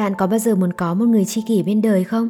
Bạn 0.00 0.14
có 0.14 0.26
bao 0.26 0.38
giờ 0.38 0.54
muốn 0.54 0.72
có 0.72 0.94
một 0.94 1.04
người 1.04 1.24
tri 1.24 1.42
kỷ 1.42 1.62
bên 1.62 1.82
đời 1.82 2.04
không? 2.04 2.28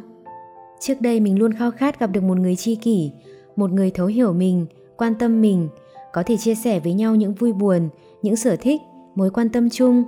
Trước 0.79 1.01
đây 1.01 1.19
mình 1.19 1.39
luôn 1.39 1.53
khao 1.53 1.71
khát 1.71 1.99
gặp 1.99 2.07
được 2.07 2.23
một 2.23 2.37
người 2.37 2.55
tri 2.55 2.75
kỷ, 2.75 3.11
một 3.55 3.71
người 3.71 3.91
thấu 3.91 4.07
hiểu 4.07 4.33
mình, 4.33 4.65
quan 4.97 5.15
tâm 5.15 5.41
mình, 5.41 5.67
có 6.13 6.23
thể 6.23 6.37
chia 6.37 6.55
sẻ 6.55 6.79
với 6.79 6.93
nhau 6.93 7.15
những 7.15 7.33
vui 7.33 7.53
buồn, 7.53 7.89
những 8.21 8.35
sở 8.35 8.55
thích, 8.55 8.81
mối 9.15 9.29
quan 9.29 9.49
tâm 9.49 9.69
chung. 9.69 10.03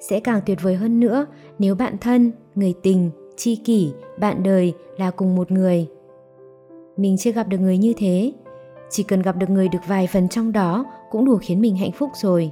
Sẽ 0.00 0.20
càng 0.20 0.40
tuyệt 0.46 0.58
vời 0.62 0.74
hơn 0.74 1.00
nữa 1.00 1.26
nếu 1.58 1.74
bạn 1.74 1.98
thân, 2.00 2.32
người 2.54 2.74
tình, 2.82 3.10
tri 3.36 3.56
kỷ, 3.56 3.92
bạn 4.18 4.42
đời 4.42 4.72
là 4.96 5.10
cùng 5.10 5.36
một 5.36 5.50
người. 5.50 5.86
Mình 6.96 7.16
chưa 7.16 7.32
gặp 7.32 7.48
được 7.48 7.58
người 7.58 7.78
như 7.78 7.92
thế, 7.96 8.32
chỉ 8.90 9.02
cần 9.02 9.22
gặp 9.22 9.36
được 9.36 9.50
người 9.50 9.68
được 9.68 9.82
vài 9.88 10.06
phần 10.06 10.28
trong 10.28 10.52
đó 10.52 10.84
cũng 11.10 11.24
đủ 11.24 11.38
khiến 11.42 11.60
mình 11.60 11.76
hạnh 11.76 11.92
phúc 11.92 12.10
rồi. 12.14 12.50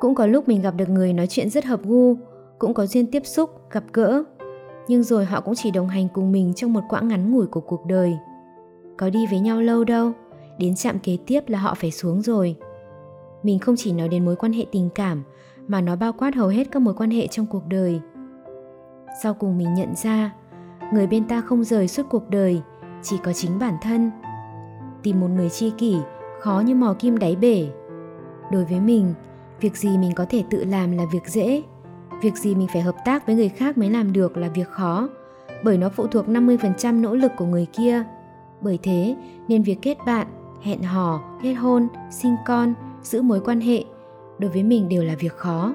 Cũng 0.00 0.14
có 0.14 0.26
lúc 0.26 0.48
mình 0.48 0.62
gặp 0.62 0.74
được 0.76 0.88
người 0.88 1.12
nói 1.12 1.26
chuyện 1.26 1.50
rất 1.50 1.64
hợp 1.64 1.80
gu, 1.84 2.16
cũng 2.58 2.74
có 2.74 2.86
duyên 2.86 3.06
tiếp 3.06 3.26
xúc, 3.26 3.50
gặp 3.70 3.84
gỡ. 3.92 4.22
Nhưng 4.88 5.02
rồi 5.02 5.24
họ 5.24 5.40
cũng 5.40 5.54
chỉ 5.54 5.70
đồng 5.70 5.88
hành 5.88 6.08
cùng 6.08 6.32
mình 6.32 6.52
trong 6.54 6.72
một 6.72 6.80
quãng 6.88 7.08
ngắn 7.08 7.32
ngủi 7.32 7.46
của 7.46 7.60
cuộc 7.60 7.86
đời. 7.86 8.16
Có 8.96 9.10
đi 9.10 9.26
với 9.26 9.40
nhau 9.40 9.60
lâu 9.60 9.84
đâu, 9.84 10.12
đến 10.58 10.74
chạm 10.74 10.98
kế 10.98 11.18
tiếp 11.26 11.48
là 11.48 11.58
họ 11.58 11.74
phải 11.74 11.90
xuống 11.90 12.22
rồi. 12.22 12.56
Mình 13.42 13.58
không 13.58 13.74
chỉ 13.78 13.92
nói 13.92 14.08
đến 14.08 14.24
mối 14.24 14.36
quan 14.36 14.52
hệ 14.52 14.66
tình 14.72 14.88
cảm, 14.94 15.22
mà 15.68 15.80
nó 15.80 15.96
bao 15.96 16.12
quát 16.12 16.34
hầu 16.34 16.48
hết 16.48 16.70
các 16.70 16.82
mối 16.82 16.94
quan 16.94 17.10
hệ 17.10 17.26
trong 17.26 17.46
cuộc 17.46 17.66
đời. 17.68 18.00
Sau 19.22 19.34
cùng 19.34 19.58
mình 19.58 19.74
nhận 19.74 19.94
ra, 19.94 20.34
người 20.92 21.06
bên 21.06 21.28
ta 21.28 21.40
không 21.40 21.64
rời 21.64 21.88
suốt 21.88 22.06
cuộc 22.10 22.30
đời, 22.30 22.62
chỉ 23.02 23.16
có 23.24 23.32
chính 23.32 23.58
bản 23.58 23.74
thân. 23.82 24.10
Tìm 25.02 25.20
một 25.20 25.28
người 25.28 25.50
tri 25.50 25.70
kỷ 25.70 25.96
khó 26.40 26.62
như 26.66 26.74
mò 26.74 26.94
kim 26.98 27.18
đáy 27.18 27.36
bể. 27.36 27.68
Đối 28.52 28.64
với 28.64 28.80
mình, 28.80 29.14
việc 29.60 29.76
gì 29.76 29.98
mình 29.98 30.12
có 30.14 30.26
thể 30.28 30.44
tự 30.50 30.64
làm 30.64 30.92
là 30.92 31.04
việc 31.12 31.26
dễ, 31.26 31.62
việc 32.22 32.36
gì 32.36 32.54
mình 32.54 32.68
phải 32.72 32.82
hợp 32.82 32.96
tác 33.04 33.26
với 33.26 33.36
người 33.36 33.48
khác 33.48 33.78
mới 33.78 33.90
làm 33.90 34.12
được 34.12 34.36
là 34.36 34.48
việc 34.48 34.68
khó, 34.68 35.08
bởi 35.64 35.78
nó 35.78 35.88
phụ 35.88 36.06
thuộc 36.06 36.28
50% 36.28 37.00
nỗ 37.00 37.14
lực 37.14 37.32
của 37.36 37.44
người 37.44 37.66
kia. 37.72 38.02
Bởi 38.60 38.78
thế, 38.82 39.16
nên 39.48 39.62
việc 39.62 39.78
kết 39.82 39.98
bạn, 40.06 40.26
hẹn 40.62 40.82
hò, 40.82 41.22
kết 41.42 41.52
hôn, 41.52 41.88
sinh 42.10 42.34
con, 42.46 42.74
giữ 43.02 43.22
mối 43.22 43.40
quan 43.40 43.60
hệ 43.60 43.84
đối 44.38 44.50
với 44.50 44.62
mình 44.62 44.88
đều 44.88 45.04
là 45.04 45.14
việc 45.18 45.32
khó. 45.32 45.74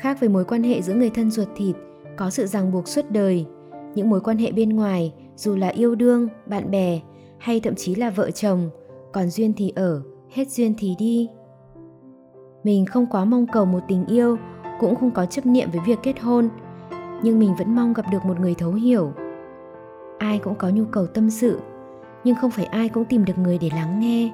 Khác 0.00 0.20
với 0.20 0.28
mối 0.28 0.44
quan 0.44 0.62
hệ 0.62 0.82
giữa 0.82 0.94
người 0.94 1.10
thân 1.10 1.30
ruột 1.30 1.48
thịt, 1.56 1.76
có 2.16 2.30
sự 2.30 2.46
ràng 2.46 2.72
buộc 2.72 2.88
suốt 2.88 3.10
đời, 3.10 3.46
những 3.94 4.10
mối 4.10 4.20
quan 4.20 4.38
hệ 4.38 4.52
bên 4.52 4.68
ngoài, 4.68 5.14
dù 5.36 5.56
là 5.56 5.68
yêu 5.68 5.94
đương, 5.94 6.28
bạn 6.46 6.70
bè 6.70 7.00
hay 7.38 7.60
thậm 7.60 7.74
chí 7.74 7.94
là 7.94 8.10
vợ 8.10 8.30
chồng, 8.30 8.70
còn 9.12 9.28
duyên 9.30 9.52
thì 9.56 9.72
ở, 9.76 10.02
hết 10.30 10.50
duyên 10.50 10.74
thì 10.78 10.94
đi. 10.98 11.28
Mình 12.64 12.86
không 12.86 13.06
quá 13.10 13.24
mong 13.24 13.46
cầu 13.52 13.64
một 13.64 13.80
tình 13.88 14.06
yêu, 14.06 14.36
cũng 14.80 14.96
không 14.96 15.10
có 15.10 15.26
chấp 15.26 15.46
niệm 15.46 15.70
với 15.70 15.80
việc 15.86 15.98
kết 16.02 16.20
hôn, 16.20 16.48
nhưng 17.22 17.38
mình 17.38 17.54
vẫn 17.58 17.74
mong 17.74 17.92
gặp 17.92 18.04
được 18.12 18.24
một 18.24 18.40
người 18.40 18.54
thấu 18.54 18.72
hiểu. 18.72 19.12
Ai 20.18 20.38
cũng 20.38 20.54
có 20.54 20.68
nhu 20.68 20.84
cầu 20.84 21.06
tâm 21.06 21.30
sự, 21.30 21.60
nhưng 22.24 22.36
không 22.36 22.50
phải 22.50 22.64
ai 22.64 22.88
cũng 22.88 23.04
tìm 23.04 23.24
được 23.24 23.38
người 23.38 23.58
để 23.58 23.70
lắng 23.74 24.00
nghe. 24.00 24.32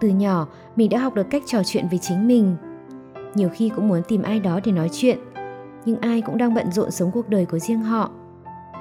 Từ 0.00 0.08
nhỏ, 0.08 0.46
mình 0.76 0.90
đã 0.90 0.98
học 0.98 1.14
được 1.14 1.26
cách 1.30 1.42
trò 1.46 1.62
chuyện 1.64 1.88
với 1.90 1.98
chính 1.98 2.28
mình. 2.28 2.56
Nhiều 3.34 3.48
khi 3.52 3.68
cũng 3.68 3.88
muốn 3.88 4.02
tìm 4.08 4.22
ai 4.22 4.40
đó 4.40 4.60
để 4.64 4.72
nói 4.72 4.88
chuyện, 4.92 5.18
nhưng 5.84 6.00
ai 6.00 6.20
cũng 6.20 6.38
đang 6.38 6.54
bận 6.54 6.72
rộn 6.72 6.90
sống 6.90 7.10
cuộc 7.10 7.28
đời 7.28 7.46
của 7.46 7.58
riêng 7.58 7.82
họ. 7.82 8.10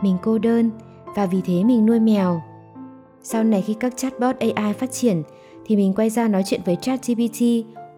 Mình 0.01 0.17
cô 0.21 0.37
đơn 0.37 0.69
và 1.15 1.25
vì 1.25 1.41
thế 1.41 1.63
mình 1.63 1.85
nuôi 1.85 1.99
mèo. 1.99 2.41
Sau 3.23 3.43
này 3.43 3.61
khi 3.61 3.73
các 3.73 3.97
chatbot 3.97 4.35
AI 4.39 4.73
phát 4.73 4.91
triển 4.91 5.23
thì 5.65 5.75
mình 5.75 5.93
quay 5.93 6.09
ra 6.09 6.27
nói 6.27 6.43
chuyện 6.45 6.61
với 6.65 6.75
ChatGPT, 6.75 7.41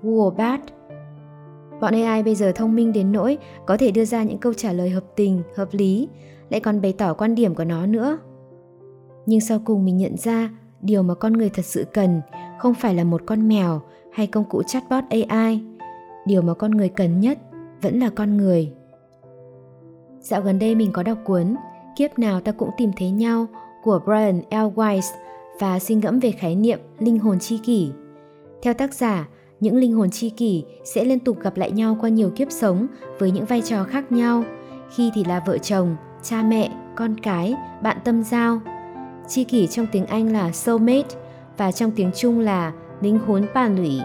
Google 0.04 0.38
Bard. 0.38 0.64
Bọn 1.82 1.94
AI 1.94 2.24
bây 2.24 2.36
giờ 2.36 2.52
thông 2.56 2.76
minh 2.76 2.94
đến 2.94 3.12
nỗi 3.12 3.38
có 3.66 3.78
thể 3.78 3.92
đưa 3.92 4.06
ra 4.06 4.24
những 4.24 4.38
câu 4.38 4.54
trả 4.54 4.74
lời 4.74 4.90
hợp 4.90 5.04
tình, 5.16 5.42
hợp 5.56 5.70
lý, 5.72 6.10
lại 6.50 6.60
còn 6.60 6.82
bày 6.82 6.94
tỏ 6.94 7.14
quan 7.14 7.36
điểm 7.36 7.56
của 7.56 7.64
nó 7.64 7.86
nữa. 7.86 8.18
Nhưng 9.26 9.42
sau 9.42 9.60
cùng 9.66 9.86
mình 9.86 9.98
nhận 9.98 10.18
ra 10.18 10.50
điều 10.82 11.04
mà 11.04 11.14
con 11.14 11.34
người 11.34 11.50
thật 11.50 11.66
sự 11.66 11.86
cần 11.94 12.22
không 12.60 12.74
phải 12.74 12.96
là 12.96 13.04
một 13.04 13.22
con 13.26 13.48
mèo 13.48 13.82
hay 14.14 14.28
công 14.28 14.44
cụ 14.50 14.64
chatbot 14.64 15.04
AI. 15.10 15.64
Điều 16.26 16.42
mà 16.42 16.54
con 16.54 16.72
người 16.72 16.90
cần 16.90 17.20
nhất 17.20 17.40
vẫn 17.82 18.00
là 18.00 18.10
con 18.16 18.38
người. 18.38 18.74
Dạo 20.20 20.42
gần 20.42 20.60
đây 20.60 20.76
mình 20.76 20.92
có 20.94 21.04
đọc 21.04 21.18
cuốn 21.26 21.56
Kiếp 21.96 22.20
nào 22.20 22.42
ta 22.42 22.52
cũng 22.52 22.70
tìm 22.78 22.92
thấy 22.98 23.12
nhau 23.12 23.48
của 23.84 24.00
Brian 24.06 24.42
L. 24.52 24.80
Weiss 24.80 25.14
và 25.60 25.80
suy 25.80 25.96
ngẫm 25.96 26.20
về 26.20 26.32
khái 26.32 26.56
niệm 26.56 26.80
linh 27.00 27.20
hồn 27.20 27.40
chi 27.40 27.60
kỷ. 27.64 27.92
Theo 28.62 28.74
tác 28.74 28.94
giả, 28.94 29.28
những 29.60 29.76
linh 29.76 29.94
hồn 29.94 30.10
chi 30.10 30.30
kỷ 30.30 30.64
sẽ 30.84 31.06
liên 31.06 31.20
tục 31.20 31.40
gặp 31.42 31.58
lại 31.58 31.72
nhau 31.72 31.98
qua 32.02 32.10
nhiều 32.10 32.32
kiếp 32.36 32.52
sống 32.52 32.88
với 33.20 33.32
những 33.32 33.46
vai 33.46 33.62
trò 33.62 33.84
khác 33.84 34.12
nhau, 34.12 34.44
khi 34.96 35.12
thì 35.16 35.24
là 35.24 35.44
vợ 35.46 35.58
chồng, 35.58 35.96
cha 36.24 36.44
mẹ, 36.44 36.72
con 36.96 37.16
cái, 37.20 37.56
bạn 37.84 37.98
tâm 38.04 38.24
giao. 38.24 38.60
Chi 39.28 39.44
kỷ 39.44 39.68
trong 39.68 39.88
tiếng 39.92 40.06
Anh 40.06 40.34
là 40.34 40.52
soulmate 40.52 41.16
và 41.58 41.72
trong 41.72 41.92
tiếng 41.92 42.12
Trung 42.16 42.40
là 42.40 42.74
linh 43.02 43.20
hồn 43.20 43.46
bàn 43.54 43.76
lũy, 43.76 44.02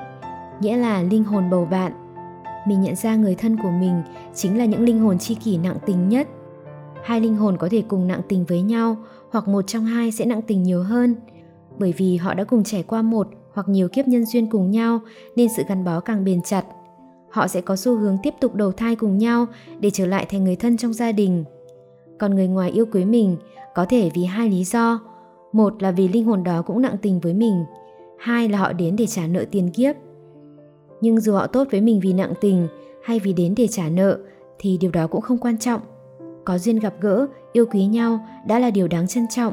nghĩa 0.61 0.77
là 0.77 1.03
linh 1.03 1.25
hồn 1.25 1.51
bầu 1.51 1.65
bạn. 1.65 1.93
Mình 2.67 2.81
nhận 2.81 2.97
ra 2.97 3.17
người 3.17 3.35
thân 3.35 3.57
của 3.63 3.71
mình 3.71 4.03
chính 4.35 4.59
là 4.59 4.65
những 4.65 4.85
linh 4.85 4.99
hồn 4.99 5.19
chi 5.19 5.35
kỷ 5.35 5.59
nặng 5.59 5.77
tình 5.87 6.09
nhất. 6.09 6.29
Hai 7.05 7.21
linh 7.21 7.37
hồn 7.37 7.57
có 7.57 7.69
thể 7.71 7.83
cùng 7.89 8.07
nặng 8.07 8.21
tình 8.29 8.45
với 8.45 8.63
nhau 8.63 8.97
hoặc 9.31 9.49
một 9.49 9.63
trong 9.67 9.85
hai 9.85 10.13
sẽ 10.13 10.25
nặng 10.25 10.43
tình 10.43 10.63
nhiều 10.63 10.83
hơn 10.83 11.17
bởi 11.79 11.95
vì 11.97 12.17
họ 12.17 12.35
đã 12.35 12.45
cùng 12.45 12.65
trải 12.65 12.83
qua 12.83 13.03
một 13.03 13.29
hoặc 13.55 13.69
nhiều 13.69 13.89
kiếp 13.89 14.09
nhân 14.09 14.25
duyên 14.27 14.51
cùng 14.51 14.71
nhau 14.71 15.01
nên 15.37 15.49
sự 15.57 15.63
gắn 15.69 15.85
bó 15.85 16.01
càng 16.01 16.25
bền 16.25 16.43
chặt. 16.43 16.65
Họ 17.31 17.49
sẽ 17.49 17.61
có 17.61 17.77
xu 17.77 17.97
hướng 17.97 18.17
tiếp 18.23 18.35
tục 18.41 18.55
đầu 18.55 18.73
thai 18.73 18.97
cùng 18.97 19.19
nhau 19.19 19.47
để 19.81 19.91
trở 19.91 20.07
lại 20.07 20.27
thành 20.31 20.45
người 20.45 20.57
thân 20.57 20.77
trong 20.77 20.93
gia 20.93 21.13
đình. 21.13 21.45
Còn 22.19 22.35
người 22.35 22.49
ngoài 22.49 22.71
yêu 22.71 22.87
quý 22.93 23.05
mình 23.05 23.37
có 23.75 23.85
thể 23.85 24.11
vì 24.15 24.25
hai 24.25 24.49
lý 24.49 24.65
do. 24.65 25.01
Một 25.53 25.83
là 25.83 25.91
vì 25.91 26.09
linh 26.09 26.25
hồn 26.25 26.45
đó 26.45 26.63
cũng 26.63 26.83
nặng 26.83 26.97
tình 27.03 27.21
với 27.21 27.35
mình. 27.35 27.65
Hai 28.19 28.49
là 28.49 28.59
họ 28.59 28.73
đến 28.73 28.97
để 28.97 29.07
trả 29.07 29.27
nợ 29.27 29.45
tiền 29.51 29.71
kiếp. 29.71 29.97
Nhưng 31.01 31.21
dù 31.21 31.33
họ 31.33 31.47
tốt 31.47 31.69
với 31.71 31.81
mình 31.81 32.01
vì 32.01 32.13
nặng 32.13 32.33
tình 32.41 32.69
hay 33.05 33.19
vì 33.19 33.33
đến 33.33 33.55
để 33.57 33.67
trả 33.67 33.89
nợ 33.89 34.19
thì 34.59 34.79
điều 34.81 34.91
đó 34.91 35.07
cũng 35.07 35.21
không 35.21 35.39
quan 35.39 35.59
trọng. 35.59 35.81
Có 36.45 36.59
duyên 36.59 36.79
gặp 36.79 36.95
gỡ, 37.01 37.27
yêu 37.53 37.67
quý 37.67 37.87
nhau 37.87 38.21
đã 38.47 38.59
là 38.59 38.71
điều 38.71 38.89
đáng 38.89 39.09
trân 39.09 39.27
trọng. 39.31 39.53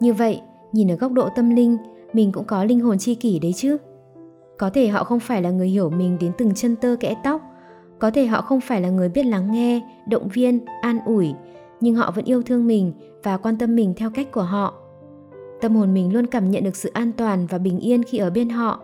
Như 0.00 0.12
vậy, 0.12 0.40
nhìn 0.72 0.90
ở 0.90 0.96
góc 0.96 1.12
độ 1.12 1.28
tâm 1.36 1.50
linh, 1.50 1.76
mình 2.12 2.32
cũng 2.32 2.44
có 2.44 2.64
linh 2.64 2.80
hồn 2.80 2.98
chi 2.98 3.14
kỷ 3.14 3.38
đấy 3.38 3.52
chứ. 3.52 3.76
Có 4.58 4.70
thể 4.70 4.88
họ 4.88 5.04
không 5.04 5.20
phải 5.20 5.42
là 5.42 5.50
người 5.50 5.68
hiểu 5.68 5.90
mình 5.90 6.16
đến 6.20 6.32
từng 6.38 6.54
chân 6.54 6.76
tơ 6.76 6.96
kẽ 7.00 7.14
tóc, 7.24 7.42
có 7.98 8.10
thể 8.10 8.26
họ 8.26 8.40
không 8.40 8.60
phải 8.60 8.80
là 8.80 8.88
người 8.88 9.08
biết 9.08 9.26
lắng 9.26 9.52
nghe, 9.52 9.82
động 10.08 10.28
viên, 10.28 10.64
an 10.82 10.98
ủi, 11.06 11.34
nhưng 11.80 11.94
họ 11.94 12.10
vẫn 12.10 12.24
yêu 12.24 12.42
thương 12.42 12.66
mình 12.66 12.92
và 13.22 13.36
quan 13.36 13.58
tâm 13.58 13.76
mình 13.76 13.94
theo 13.96 14.10
cách 14.10 14.32
của 14.32 14.42
họ. 14.42 14.74
Tâm 15.60 15.74
hồn 15.74 15.94
mình 15.94 16.12
luôn 16.12 16.26
cảm 16.26 16.50
nhận 16.50 16.64
được 16.64 16.76
sự 16.76 16.90
an 16.92 17.12
toàn 17.16 17.46
và 17.46 17.58
bình 17.58 17.78
yên 17.78 18.02
khi 18.02 18.18
ở 18.18 18.30
bên 18.30 18.48
họ. 18.48 18.80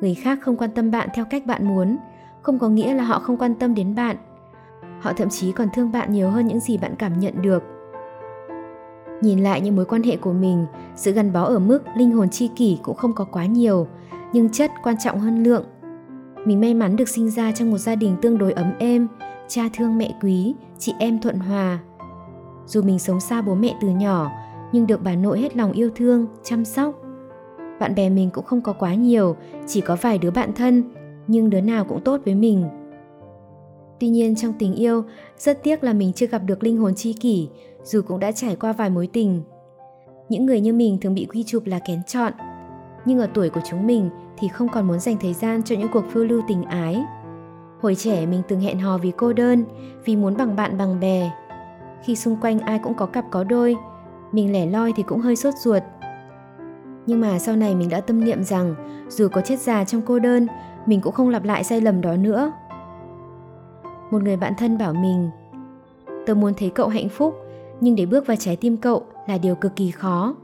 Người 0.00 0.14
khác 0.14 0.38
không 0.42 0.56
quan 0.56 0.70
tâm 0.70 0.90
bạn 0.90 1.08
theo 1.14 1.24
cách 1.30 1.46
bạn 1.46 1.68
muốn, 1.68 1.96
không 2.42 2.58
có 2.58 2.68
nghĩa 2.68 2.94
là 2.94 3.04
họ 3.04 3.18
không 3.18 3.36
quan 3.36 3.54
tâm 3.54 3.74
đến 3.74 3.94
bạn. 3.94 4.16
Họ 5.00 5.12
thậm 5.12 5.28
chí 5.28 5.52
còn 5.52 5.68
thương 5.74 5.92
bạn 5.92 6.12
nhiều 6.12 6.30
hơn 6.30 6.46
những 6.46 6.60
gì 6.60 6.78
bạn 6.78 6.94
cảm 6.98 7.20
nhận 7.20 7.42
được 7.42 7.62
Nhìn 9.20 9.38
lại 9.38 9.60
những 9.60 9.76
mối 9.76 9.84
quan 9.84 10.02
hệ 10.02 10.16
của 10.16 10.32
mình, 10.32 10.66
sự 10.96 11.12
gắn 11.12 11.32
bó 11.32 11.42
ở 11.42 11.58
mức 11.58 11.82
linh 11.96 12.12
hồn 12.12 12.28
chi 12.30 12.50
kỷ 12.56 12.78
cũng 12.82 12.96
không 12.96 13.12
có 13.12 13.24
quá 13.24 13.46
nhiều, 13.46 13.86
nhưng 14.32 14.48
chất 14.48 14.70
quan 14.82 14.96
trọng 15.04 15.20
hơn 15.20 15.42
lượng. 15.42 15.64
Mình 16.44 16.60
may 16.60 16.74
mắn 16.74 16.96
được 16.96 17.08
sinh 17.08 17.30
ra 17.30 17.52
trong 17.52 17.70
một 17.70 17.78
gia 17.78 17.94
đình 17.94 18.16
tương 18.22 18.38
đối 18.38 18.52
ấm 18.52 18.72
êm, 18.78 19.08
cha 19.48 19.62
thương 19.74 19.98
mẹ 19.98 20.14
quý, 20.22 20.54
chị 20.78 20.94
em 20.98 21.20
thuận 21.20 21.38
hòa. 21.38 21.78
Dù 22.66 22.82
mình 22.82 22.98
sống 22.98 23.20
xa 23.20 23.42
bố 23.42 23.54
mẹ 23.54 23.74
từ 23.80 23.88
nhỏ, 23.88 24.30
nhưng 24.72 24.86
được 24.86 25.02
bà 25.02 25.14
nội 25.14 25.40
hết 25.40 25.56
lòng 25.56 25.72
yêu 25.72 25.90
thương, 25.96 26.26
chăm 26.42 26.64
sóc. 26.64 26.94
Bạn 27.80 27.94
bè 27.94 28.10
mình 28.10 28.30
cũng 28.30 28.44
không 28.44 28.60
có 28.60 28.72
quá 28.72 28.94
nhiều, 28.94 29.36
chỉ 29.66 29.80
có 29.80 29.96
vài 29.96 30.18
đứa 30.18 30.30
bạn 30.30 30.52
thân, 30.52 30.84
nhưng 31.26 31.50
đứa 31.50 31.60
nào 31.60 31.84
cũng 31.84 32.00
tốt 32.00 32.20
với 32.24 32.34
mình. 32.34 32.64
Tuy 34.00 34.08
nhiên 34.08 34.36
trong 34.36 34.52
tình 34.58 34.74
yêu, 34.74 35.04
rất 35.38 35.62
tiếc 35.62 35.84
là 35.84 35.92
mình 35.92 36.12
chưa 36.12 36.26
gặp 36.26 36.42
được 36.46 36.62
linh 36.62 36.76
hồn 36.76 36.94
chi 36.94 37.12
kỷ, 37.12 37.48
dù 37.86 38.02
cũng 38.02 38.20
đã 38.20 38.32
trải 38.32 38.56
qua 38.56 38.72
vài 38.72 38.90
mối 38.90 39.08
tình. 39.12 39.42
Những 40.28 40.46
người 40.46 40.60
như 40.60 40.72
mình 40.72 40.98
thường 41.00 41.14
bị 41.14 41.26
quy 41.30 41.44
chụp 41.44 41.62
là 41.66 41.78
kén 41.86 42.02
chọn, 42.06 42.32
nhưng 43.04 43.18
ở 43.18 43.28
tuổi 43.34 43.50
của 43.50 43.60
chúng 43.70 43.86
mình 43.86 44.10
thì 44.38 44.48
không 44.48 44.68
còn 44.68 44.88
muốn 44.88 44.98
dành 44.98 45.16
thời 45.20 45.34
gian 45.34 45.62
cho 45.62 45.76
những 45.76 45.88
cuộc 45.92 46.04
phiêu 46.10 46.24
lưu 46.24 46.42
tình 46.48 46.62
ái. 46.62 47.04
Hồi 47.80 47.94
trẻ 47.94 48.26
mình 48.26 48.42
từng 48.48 48.60
hẹn 48.60 48.78
hò 48.78 48.98
vì 48.98 49.12
cô 49.16 49.32
đơn, 49.32 49.64
vì 50.04 50.16
muốn 50.16 50.36
bằng 50.36 50.56
bạn 50.56 50.78
bằng 50.78 51.00
bè. 51.00 51.30
Khi 52.02 52.16
xung 52.16 52.36
quanh 52.36 52.58
ai 52.58 52.78
cũng 52.78 52.94
có 52.94 53.06
cặp 53.06 53.24
có 53.30 53.44
đôi, 53.44 53.76
mình 54.32 54.52
lẻ 54.52 54.66
loi 54.66 54.92
thì 54.96 55.02
cũng 55.02 55.20
hơi 55.20 55.36
sốt 55.36 55.54
ruột. 55.54 55.82
Nhưng 57.06 57.20
mà 57.20 57.38
sau 57.38 57.56
này 57.56 57.74
mình 57.74 57.88
đã 57.88 58.00
tâm 58.00 58.24
niệm 58.24 58.44
rằng 58.44 58.74
dù 59.08 59.28
có 59.28 59.40
chết 59.40 59.60
già 59.60 59.84
trong 59.84 60.02
cô 60.02 60.18
đơn, 60.18 60.46
mình 60.86 61.00
cũng 61.00 61.12
không 61.12 61.28
lặp 61.28 61.44
lại 61.44 61.64
sai 61.64 61.80
lầm 61.80 62.00
đó 62.00 62.16
nữa. 62.16 62.52
Một 64.10 64.22
người 64.22 64.36
bạn 64.36 64.52
thân 64.58 64.78
bảo 64.78 64.94
mình, 64.94 65.30
tớ 66.26 66.34
muốn 66.34 66.54
thấy 66.54 66.70
cậu 66.70 66.88
hạnh 66.88 67.08
phúc 67.08 67.34
nhưng 67.80 67.94
để 67.94 68.06
bước 68.06 68.26
vào 68.26 68.36
trái 68.40 68.56
tim 68.56 68.76
cậu 68.76 69.02
là 69.28 69.38
điều 69.38 69.54
cực 69.54 69.76
kỳ 69.76 69.90
khó 69.90 70.36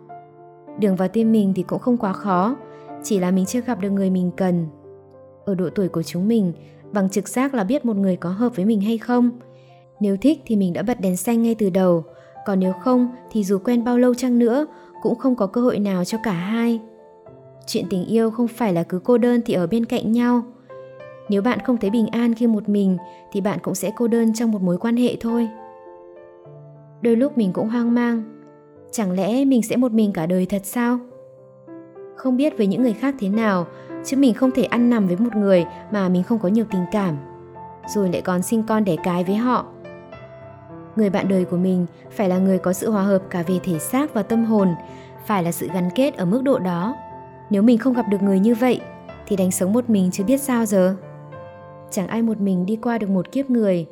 đường 0.79 0.97
vào 0.97 1.09
tim 1.09 1.33
mình 1.33 1.53
thì 1.57 1.63
cũng 1.63 1.79
không 1.79 1.97
quá 1.97 2.13
khó 2.13 2.57
chỉ 3.03 3.19
là 3.19 3.31
mình 3.31 3.47
chưa 3.47 3.61
gặp 3.61 3.81
được 3.81 3.91
người 3.91 4.11
mình 4.11 4.31
cần 4.37 4.67
ở 5.45 5.55
độ 5.55 5.69
tuổi 5.75 5.89
của 5.89 6.03
chúng 6.03 6.29
mình 6.29 6.53
bằng 6.93 7.11
trực 7.11 7.29
giác 7.29 7.55
là 7.55 7.65
biết 7.65 7.85
một 7.85 7.97
người 7.97 8.17
có 8.17 8.31
hợp 8.31 8.57
với 8.57 8.65
mình 8.65 8.81
hay 8.81 8.99
không 8.99 9.31
Nếu 10.01 10.17
thích 10.17 10.41
thì 10.47 10.57
mình 10.57 10.73
đã 10.73 10.83
bật 10.83 11.01
đèn 11.01 11.17
xanh 11.17 11.43
ngay 11.43 11.55
từ 11.55 11.71
đầu, 11.71 12.05
còn 12.47 12.61
nếu 12.61 12.73
không 12.73 13.09
thì 13.31 13.45
dù 13.45 13.59
quen 13.59 13.85
bao 13.85 13.99
lâu 13.99 14.15
chăng 14.15 14.39
nữa 14.39 14.67
cũng 15.03 15.15
không 15.15 15.37
có 15.37 15.47
cơ 15.47 15.61
hội 15.61 15.79
nào 15.79 16.05
cho 16.05 16.19
cả 16.23 16.33
hai. 16.33 16.81
Chuyện 17.67 17.85
tình 17.91 18.07
yêu 18.07 18.31
không 18.31 18.49
phải 18.49 18.73
là 18.73 18.83
cứ 18.83 18.99
cô 19.05 19.19
đơn 19.19 19.41
thì 19.47 19.55
ở 19.55 19.67
bên 19.67 19.85
cạnh 19.85 20.13
nhau. 20.13 20.43
Nếu 21.29 21.43
bạn 21.43 21.59
không 21.65 21.77
thấy 21.77 21.91
bình 21.91 22.07
an 22.07 22.35
khi 22.35 22.47
một 22.47 22.69
mình 22.69 22.97
thì 23.33 23.41
bạn 23.41 23.59
cũng 23.63 23.75
sẽ 23.75 23.93
cô 23.97 24.09
đơn 24.09 24.35
trong 24.35 24.53
một 24.53 24.63
mối 24.63 24.79
quan 24.79 24.97
hệ 24.97 25.17
thôi. 25.21 25.49
Đôi 27.03 27.17
lúc 27.17 27.39
mình 27.39 27.53
cũng 27.53 27.69
hoang 27.69 27.95
mang, 27.95 28.23
chẳng 28.91 29.13
lẽ 29.13 29.45
mình 29.45 29.63
sẽ 29.63 29.77
một 29.77 29.93
mình 29.93 30.13
cả 30.13 30.27
đời 30.27 30.47
thật 30.47 30.63
sao? 30.65 30.99
Không 32.17 32.37
biết 32.37 32.59
với 32.59 32.67
những 32.67 32.83
người 32.83 32.93
khác 32.93 33.15
thế 33.19 33.29
nào, 33.29 33.67
chứ 34.05 34.17
mình 34.17 34.35
không 34.35 34.51
thể 34.51 34.65
ăn 34.65 34.91
nằm 34.91 35.07
với 35.07 35.17
một 35.17 35.37
người 35.37 35.65
mà 35.91 36.09
mình 36.09 36.23
không 36.23 36.39
có 36.39 36.49
nhiều 36.49 36.65
tình 36.71 36.85
cảm. 36.93 37.17
Rồi 37.89 38.09
lại 38.13 38.23
còn 38.23 38.43
sinh 38.43 38.63
con 38.63 38.85
đẻ 38.85 38.97
cái 39.05 39.25
với 39.25 39.37
họ. 39.37 39.67
Người 40.97 41.11
bạn 41.11 41.29
đời 41.29 41.45
của 41.45 41.57
mình 41.57 41.87
phải 42.11 42.29
là 42.29 42.39
người 42.39 42.59
có 42.59 42.73
sự 42.73 42.91
hòa 42.91 43.03
hợp 43.03 43.23
cả 43.31 43.43
về 43.47 43.59
thể 43.63 43.79
xác 43.79 44.15
và 44.15 44.23
tâm 44.23 44.45
hồn, 44.45 44.69
phải 45.27 45.43
là 45.43 45.53
sự 45.53 45.69
gắn 45.75 45.89
kết 45.95 46.17
ở 46.17 46.25
mức 46.25 46.43
độ 46.43 46.59
đó. 46.59 46.95
Nếu 47.51 47.63
mình 47.63 47.79
không 47.79 47.95
gặp 47.95 48.07
được 48.11 48.23
người 48.23 48.41
như 48.41 48.55
vậy, 48.55 48.81
thì 49.27 49.37
đánh 49.37 49.51
sống 49.51 49.73
một 49.73 49.91
mình 49.91 50.11
chứ 50.13 50.25
biết 50.25 50.41
sao 50.41 50.67
giờ. 50.67 50.97
Chẳng 51.91 52.07
ai 52.07 52.23
một 52.23 52.41
mình 52.41 52.67
đi 52.67 52.77
qua 52.77 52.99
được 52.99 53.11
một 53.11 53.33
kiếp 53.33 53.51
người. 53.51 53.87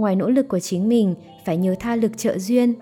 Ngoài 0.00 0.16
nỗ 0.16 0.30
lực 0.30 0.48
của 0.48 0.60
chính 0.60 0.88
mình, 0.88 1.14
phải 1.44 1.56
nhờ 1.56 1.74
tha 1.80 1.96
lực 1.96 2.18
trợ 2.18 2.38
duyên. 2.38 2.74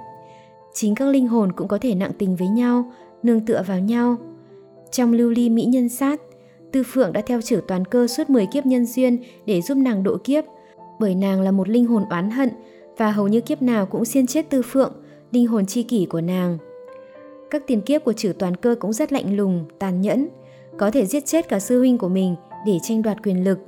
Chính 0.75 0.95
các 0.95 1.09
linh 1.09 1.29
hồn 1.29 1.53
cũng 1.53 1.69
có 1.69 1.79
thể 1.79 1.95
nặng 1.95 2.11
tình 2.19 2.37
với 2.37 2.49
nhau, 2.49 2.93
nương 3.23 3.47
tựa 3.47 3.63
vào 3.67 3.79
nhau. 3.79 4.17
Trong 4.91 5.13
lưu 5.13 5.31
ly 5.31 5.51
mỹ 5.51 5.65
nhân 5.65 5.89
sát, 5.89 6.21
Tư 6.73 6.83
Phượng 6.87 7.13
đã 7.13 7.21
theo 7.21 7.41
chử 7.41 7.61
toàn 7.69 7.85
cơ 7.85 8.07
suốt 8.07 8.31
10 8.31 8.47
kiếp 8.47 8.67
nhân 8.67 8.87
duyên 8.87 9.19
để 9.47 9.63
giúp 9.63 9.75
nàng 9.75 10.03
độ 10.03 10.17
kiếp, 10.25 10.45
bởi 11.01 11.15
nàng 11.15 11.41
là 11.41 11.51
một 11.51 11.69
linh 11.69 11.87
hồn 11.87 12.05
oán 12.11 12.31
hận 12.31 12.49
và 12.97 13.11
hầu 13.11 13.29
như 13.29 13.41
kiếp 13.41 13.63
nào 13.63 13.87
cũng 13.87 14.05
xiên 14.05 14.27
chết 14.27 14.51
Tư 14.51 14.63
Phượng, 14.63 14.93
linh 15.33 15.47
hồn 15.47 15.67
chi 15.67 15.83
kỷ 15.83 16.07
của 16.07 16.21
nàng. 16.21 16.59
Các 17.51 17.63
tiền 17.67 17.81
kiếp 17.81 18.05
của 18.05 18.13
chử 18.13 18.33
toàn 18.39 18.57
cơ 18.57 18.75
cũng 18.81 18.93
rất 18.93 19.13
lạnh 19.13 19.37
lùng, 19.37 19.65
tàn 19.79 20.01
nhẫn, 20.01 20.29
có 20.77 20.91
thể 20.91 21.07
giết 21.07 21.27
chết 21.27 21.49
cả 21.49 21.59
sư 21.59 21.79
huynh 21.79 21.99
của 21.99 22.09
mình 22.09 22.35
để 22.67 22.79
tranh 22.83 23.03
đoạt 23.03 23.23
quyền 23.23 23.45
lực. 23.45 23.59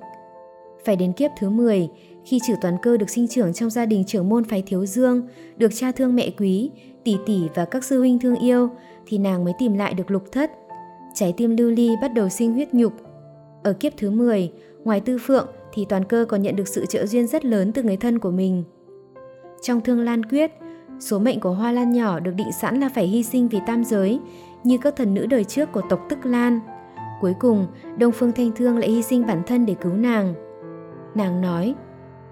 Phải 0.84 0.96
đến 0.96 1.12
kiếp 1.12 1.30
thứ 1.38 1.50
10, 1.50 1.88
khi 2.30 2.38
chử 2.46 2.54
toàn 2.60 2.76
cơ 2.82 2.96
được 2.96 3.10
sinh 3.10 3.28
trưởng 3.28 3.52
trong 3.52 3.70
gia 3.70 3.86
đình 3.86 4.04
trưởng 4.04 4.28
môn 4.28 4.44
phái 4.44 4.62
thiếu 4.62 4.86
dương, 4.86 5.28
được 5.56 5.70
cha 5.74 5.92
thương 5.92 6.16
mẹ 6.16 6.30
quý, 6.38 6.70
tỷ 7.04 7.16
tỷ 7.26 7.48
và 7.54 7.64
các 7.64 7.84
sư 7.84 7.98
huynh 7.98 8.18
thương 8.18 8.36
yêu, 8.36 8.68
thì 9.06 9.18
nàng 9.18 9.44
mới 9.44 9.52
tìm 9.58 9.74
lại 9.74 9.94
được 9.94 10.10
lục 10.10 10.32
thất. 10.32 10.50
Trái 11.14 11.34
tim 11.36 11.56
lưu 11.56 11.70
ly 11.70 11.90
bắt 12.02 12.14
đầu 12.14 12.28
sinh 12.28 12.52
huyết 12.52 12.74
nhục. 12.74 12.92
Ở 13.62 13.72
kiếp 13.72 13.92
thứ 13.96 14.10
10, 14.10 14.52
ngoài 14.84 15.00
tư 15.00 15.18
phượng 15.18 15.46
thì 15.72 15.84
toàn 15.88 16.04
cơ 16.04 16.24
còn 16.28 16.42
nhận 16.42 16.56
được 16.56 16.68
sự 16.68 16.86
trợ 16.86 17.06
duyên 17.06 17.26
rất 17.26 17.44
lớn 17.44 17.72
từ 17.72 17.82
người 17.82 17.96
thân 17.96 18.18
của 18.18 18.30
mình. 18.30 18.64
Trong 19.62 19.80
thương 19.80 20.00
lan 20.00 20.24
quyết, 20.24 20.50
số 21.00 21.18
mệnh 21.18 21.40
của 21.40 21.52
hoa 21.52 21.72
lan 21.72 21.92
nhỏ 21.92 22.20
được 22.20 22.32
định 22.36 22.52
sẵn 22.52 22.80
là 22.80 22.88
phải 22.88 23.06
hy 23.06 23.22
sinh 23.22 23.48
vì 23.48 23.58
tam 23.66 23.84
giới, 23.84 24.20
như 24.64 24.78
các 24.78 24.96
thần 24.96 25.14
nữ 25.14 25.26
đời 25.26 25.44
trước 25.44 25.72
của 25.72 25.82
tộc 25.88 26.00
Tức 26.08 26.26
Lan. 26.26 26.60
Cuối 27.20 27.34
cùng, 27.38 27.66
Đông 27.98 28.12
Phương 28.12 28.32
Thanh 28.32 28.52
Thương 28.52 28.78
lại 28.78 28.90
hy 28.90 29.02
sinh 29.02 29.26
bản 29.26 29.42
thân 29.46 29.66
để 29.66 29.74
cứu 29.74 29.92
nàng. 29.92 30.34
Nàng 31.14 31.40
nói, 31.40 31.74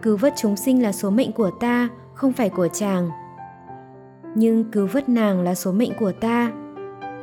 cứu 0.02 0.16
vớt 0.16 0.32
chúng 0.36 0.56
sinh 0.56 0.82
là 0.82 0.92
số 0.92 1.10
mệnh 1.10 1.32
của 1.32 1.50
ta, 1.60 1.88
không 2.14 2.32
phải 2.32 2.48
của 2.48 2.68
chàng. 2.68 3.10
Nhưng 4.34 4.70
cứu 4.70 4.86
vớt 4.92 5.08
nàng 5.08 5.42
là 5.42 5.54
số 5.54 5.72
mệnh 5.72 5.92
của 5.98 6.12
ta. 6.12 6.52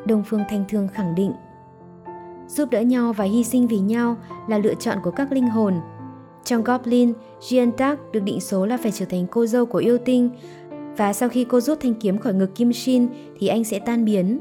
Đông 0.05 0.23
Phương 0.25 0.43
Thanh 0.49 0.65
Thương 0.69 0.87
khẳng 0.87 1.15
định. 1.15 1.31
Giúp 2.47 2.69
đỡ 2.71 2.81
nhau 2.81 3.13
và 3.13 3.23
hy 3.25 3.43
sinh 3.43 3.67
vì 3.67 3.79
nhau 3.79 4.15
là 4.47 4.57
lựa 4.57 4.73
chọn 4.73 4.97
của 5.03 5.11
các 5.11 5.31
linh 5.31 5.47
hồn. 5.47 5.73
Trong 6.43 6.63
Goblin, 6.63 7.13
Jian 7.39 7.71
Tak 7.71 7.99
được 8.11 8.19
định 8.23 8.39
số 8.39 8.65
là 8.65 8.77
phải 8.77 8.91
trở 8.91 9.05
thành 9.05 9.27
cô 9.31 9.45
dâu 9.45 9.65
của 9.65 9.77
yêu 9.77 9.97
tinh 9.97 10.29
và 10.97 11.13
sau 11.13 11.29
khi 11.29 11.43
cô 11.49 11.59
rút 11.59 11.79
thanh 11.81 11.93
kiếm 11.93 12.17
khỏi 12.17 12.33
ngực 12.33 12.55
Kim 12.55 12.73
Shin 12.73 13.07
thì 13.39 13.47
anh 13.47 13.63
sẽ 13.63 13.79
tan 13.79 14.05
biến. 14.05 14.39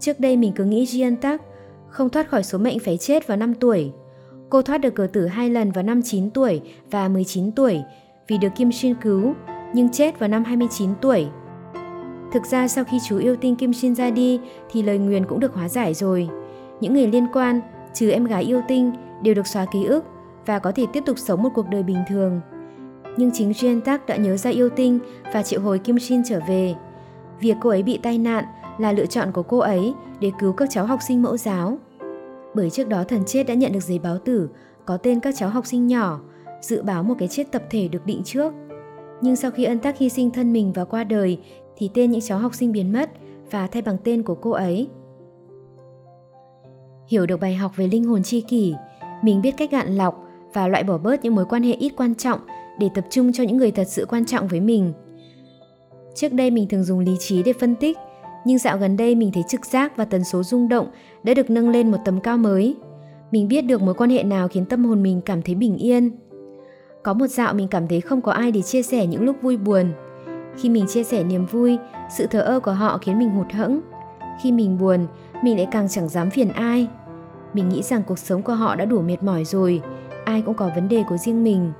Trước 0.00 0.20
đây 0.20 0.36
mình 0.36 0.52
cứ 0.56 0.64
nghĩ 0.64 0.84
Jian 0.84 1.16
Tak 1.16 1.42
không 1.88 2.10
thoát 2.10 2.28
khỏi 2.28 2.42
số 2.42 2.58
mệnh 2.58 2.78
phải 2.78 2.98
chết 2.98 3.26
vào 3.26 3.36
5 3.36 3.54
tuổi. 3.54 3.92
Cô 4.50 4.62
thoát 4.62 4.78
được 4.78 4.94
cờ 4.94 5.06
tử 5.12 5.26
hai 5.26 5.50
lần 5.50 5.70
vào 5.70 5.84
năm 5.84 6.02
9 6.02 6.30
tuổi 6.30 6.60
và 6.90 7.08
19 7.08 7.52
tuổi 7.52 7.82
vì 8.28 8.38
được 8.38 8.48
Kim 8.56 8.72
Shin 8.72 8.94
cứu, 8.94 9.34
nhưng 9.74 9.88
chết 9.88 10.18
vào 10.18 10.28
năm 10.28 10.44
29 10.44 10.90
tuổi. 11.00 11.26
Thực 12.32 12.46
ra 12.46 12.68
sau 12.68 12.84
khi 12.84 12.98
chú 13.08 13.18
yêu 13.18 13.36
tinh 13.36 13.56
Kim 13.56 13.72
Shin 13.72 13.94
ra 13.94 14.10
đi 14.10 14.40
thì 14.70 14.82
lời 14.82 14.98
nguyền 14.98 15.26
cũng 15.26 15.40
được 15.40 15.54
hóa 15.54 15.68
giải 15.68 15.94
rồi. 15.94 16.28
Những 16.80 16.94
người 16.94 17.06
liên 17.06 17.26
quan, 17.32 17.60
trừ 17.94 18.10
em 18.10 18.24
gái 18.24 18.42
yêu 18.42 18.60
tinh, 18.68 18.92
đều 19.22 19.34
được 19.34 19.46
xóa 19.46 19.66
ký 19.72 19.84
ức 19.84 20.04
và 20.46 20.58
có 20.58 20.72
thể 20.72 20.86
tiếp 20.92 21.02
tục 21.06 21.18
sống 21.18 21.42
một 21.42 21.50
cuộc 21.54 21.68
đời 21.68 21.82
bình 21.82 22.02
thường. 22.08 22.40
Nhưng 23.16 23.30
chính 23.34 23.50
Jin 23.50 23.80
Tak 23.80 24.06
đã 24.06 24.16
nhớ 24.16 24.36
ra 24.36 24.50
yêu 24.50 24.68
tinh 24.68 24.98
và 25.32 25.42
triệu 25.42 25.60
hồi 25.60 25.78
Kim 25.78 25.98
Shin 25.98 26.22
trở 26.28 26.40
về. 26.48 26.74
Việc 27.40 27.56
cô 27.60 27.70
ấy 27.70 27.82
bị 27.82 27.98
tai 28.02 28.18
nạn 28.18 28.44
là 28.78 28.92
lựa 28.92 29.06
chọn 29.06 29.32
của 29.32 29.42
cô 29.42 29.58
ấy 29.58 29.94
để 30.20 30.30
cứu 30.38 30.52
các 30.52 30.70
cháu 30.70 30.86
học 30.86 31.00
sinh 31.08 31.22
mẫu 31.22 31.36
giáo. 31.36 31.78
Bởi 32.54 32.70
trước 32.70 32.88
đó 32.88 33.04
thần 33.04 33.22
chết 33.26 33.42
đã 33.42 33.54
nhận 33.54 33.72
được 33.72 33.82
giấy 33.82 33.98
báo 33.98 34.18
tử 34.18 34.48
có 34.86 34.96
tên 34.96 35.20
các 35.20 35.34
cháu 35.38 35.48
học 35.48 35.66
sinh 35.66 35.86
nhỏ, 35.86 36.20
dự 36.60 36.82
báo 36.82 37.02
một 37.02 37.14
cái 37.18 37.28
chết 37.28 37.52
tập 37.52 37.62
thể 37.70 37.88
được 37.88 38.06
định 38.06 38.22
trước. 38.24 38.52
Nhưng 39.20 39.36
sau 39.36 39.50
khi 39.50 39.64
ân 39.64 39.78
tắc 39.78 39.98
hy 39.98 40.08
sinh 40.08 40.30
thân 40.30 40.52
mình 40.52 40.72
và 40.72 40.84
qua 40.84 41.04
đời 41.04 41.38
thì 41.76 41.90
tên 41.94 42.10
những 42.10 42.20
cháu 42.20 42.38
học 42.38 42.54
sinh 42.54 42.72
biến 42.72 42.92
mất 42.92 43.10
và 43.50 43.66
thay 43.66 43.82
bằng 43.82 43.96
tên 44.04 44.22
của 44.22 44.34
cô 44.34 44.50
ấy. 44.50 44.88
Hiểu 47.08 47.26
được 47.26 47.40
bài 47.40 47.54
học 47.54 47.72
về 47.76 47.86
linh 47.86 48.04
hồn 48.04 48.22
chi 48.22 48.40
kỷ, 48.40 48.74
mình 49.22 49.42
biết 49.42 49.54
cách 49.56 49.70
gạn 49.70 49.96
lọc 49.96 50.24
và 50.52 50.68
loại 50.68 50.84
bỏ 50.84 50.98
bớt 50.98 51.24
những 51.24 51.34
mối 51.34 51.44
quan 51.48 51.62
hệ 51.62 51.72
ít 51.72 51.92
quan 51.96 52.14
trọng 52.14 52.40
để 52.78 52.88
tập 52.94 53.04
trung 53.10 53.32
cho 53.32 53.44
những 53.44 53.56
người 53.56 53.70
thật 53.70 53.88
sự 53.88 54.06
quan 54.08 54.26
trọng 54.26 54.48
với 54.48 54.60
mình. 54.60 54.92
Trước 56.14 56.32
đây 56.32 56.50
mình 56.50 56.68
thường 56.68 56.84
dùng 56.84 56.98
lý 56.98 57.16
trí 57.18 57.42
để 57.42 57.52
phân 57.52 57.74
tích, 57.76 57.98
nhưng 58.44 58.58
dạo 58.58 58.78
gần 58.78 58.96
đây 58.96 59.14
mình 59.14 59.30
thấy 59.34 59.42
trực 59.48 59.66
giác 59.66 59.96
và 59.96 60.04
tần 60.04 60.24
số 60.24 60.42
rung 60.42 60.68
động 60.68 60.86
đã 61.22 61.34
được 61.34 61.50
nâng 61.50 61.70
lên 61.70 61.90
một 61.90 61.98
tầm 62.04 62.20
cao 62.20 62.38
mới. 62.38 62.76
Mình 63.30 63.48
biết 63.48 63.62
được 63.62 63.82
mối 63.82 63.94
quan 63.94 64.10
hệ 64.10 64.22
nào 64.22 64.48
khiến 64.48 64.64
tâm 64.64 64.84
hồn 64.84 65.02
mình 65.02 65.20
cảm 65.20 65.42
thấy 65.42 65.54
bình 65.54 65.76
yên. 65.76 66.10
Có 67.02 67.14
một 67.14 67.26
dạo 67.26 67.54
mình 67.54 67.68
cảm 67.68 67.88
thấy 67.88 68.00
không 68.00 68.20
có 68.20 68.32
ai 68.32 68.52
để 68.52 68.62
chia 68.62 68.82
sẻ 68.82 69.06
những 69.06 69.24
lúc 69.24 69.36
vui 69.42 69.56
buồn. 69.56 69.92
Khi 70.56 70.68
mình 70.68 70.86
chia 70.86 71.04
sẻ 71.04 71.24
niềm 71.24 71.46
vui, 71.46 71.78
sự 72.16 72.26
thờ 72.26 72.40
ơ 72.40 72.60
của 72.60 72.72
họ 72.72 72.98
khiến 72.98 73.18
mình 73.18 73.30
hụt 73.30 73.52
hẫng. 73.52 73.80
Khi 74.42 74.52
mình 74.52 74.78
buồn, 74.78 75.06
mình 75.42 75.56
lại 75.56 75.66
càng 75.70 75.88
chẳng 75.88 76.08
dám 76.08 76.30
phiền 76.30 76.48
ai. 76.48 76.88
Mình 77.54 77.68
nghĩ 77.68 77.82
rằng 77.82 78.02
cuộc 78.06 78.18
sống 78.18 78.42
của 78.42 78.54
họ 78.54 78.76
đã 78.76 78.84
đủ 78.84 79.00
mệt 79.00 79.22
mỏi 79.22 79.44
rồi, 79.44 79.82
ai 80.24 80.42
cũng 80.42 80.54
có 80.54 80.70
vấn 80.74 80.88
đề 80.88 81.04
của 81.08 81.16
riêng 81.16 81.44
mình. 81.44 81.72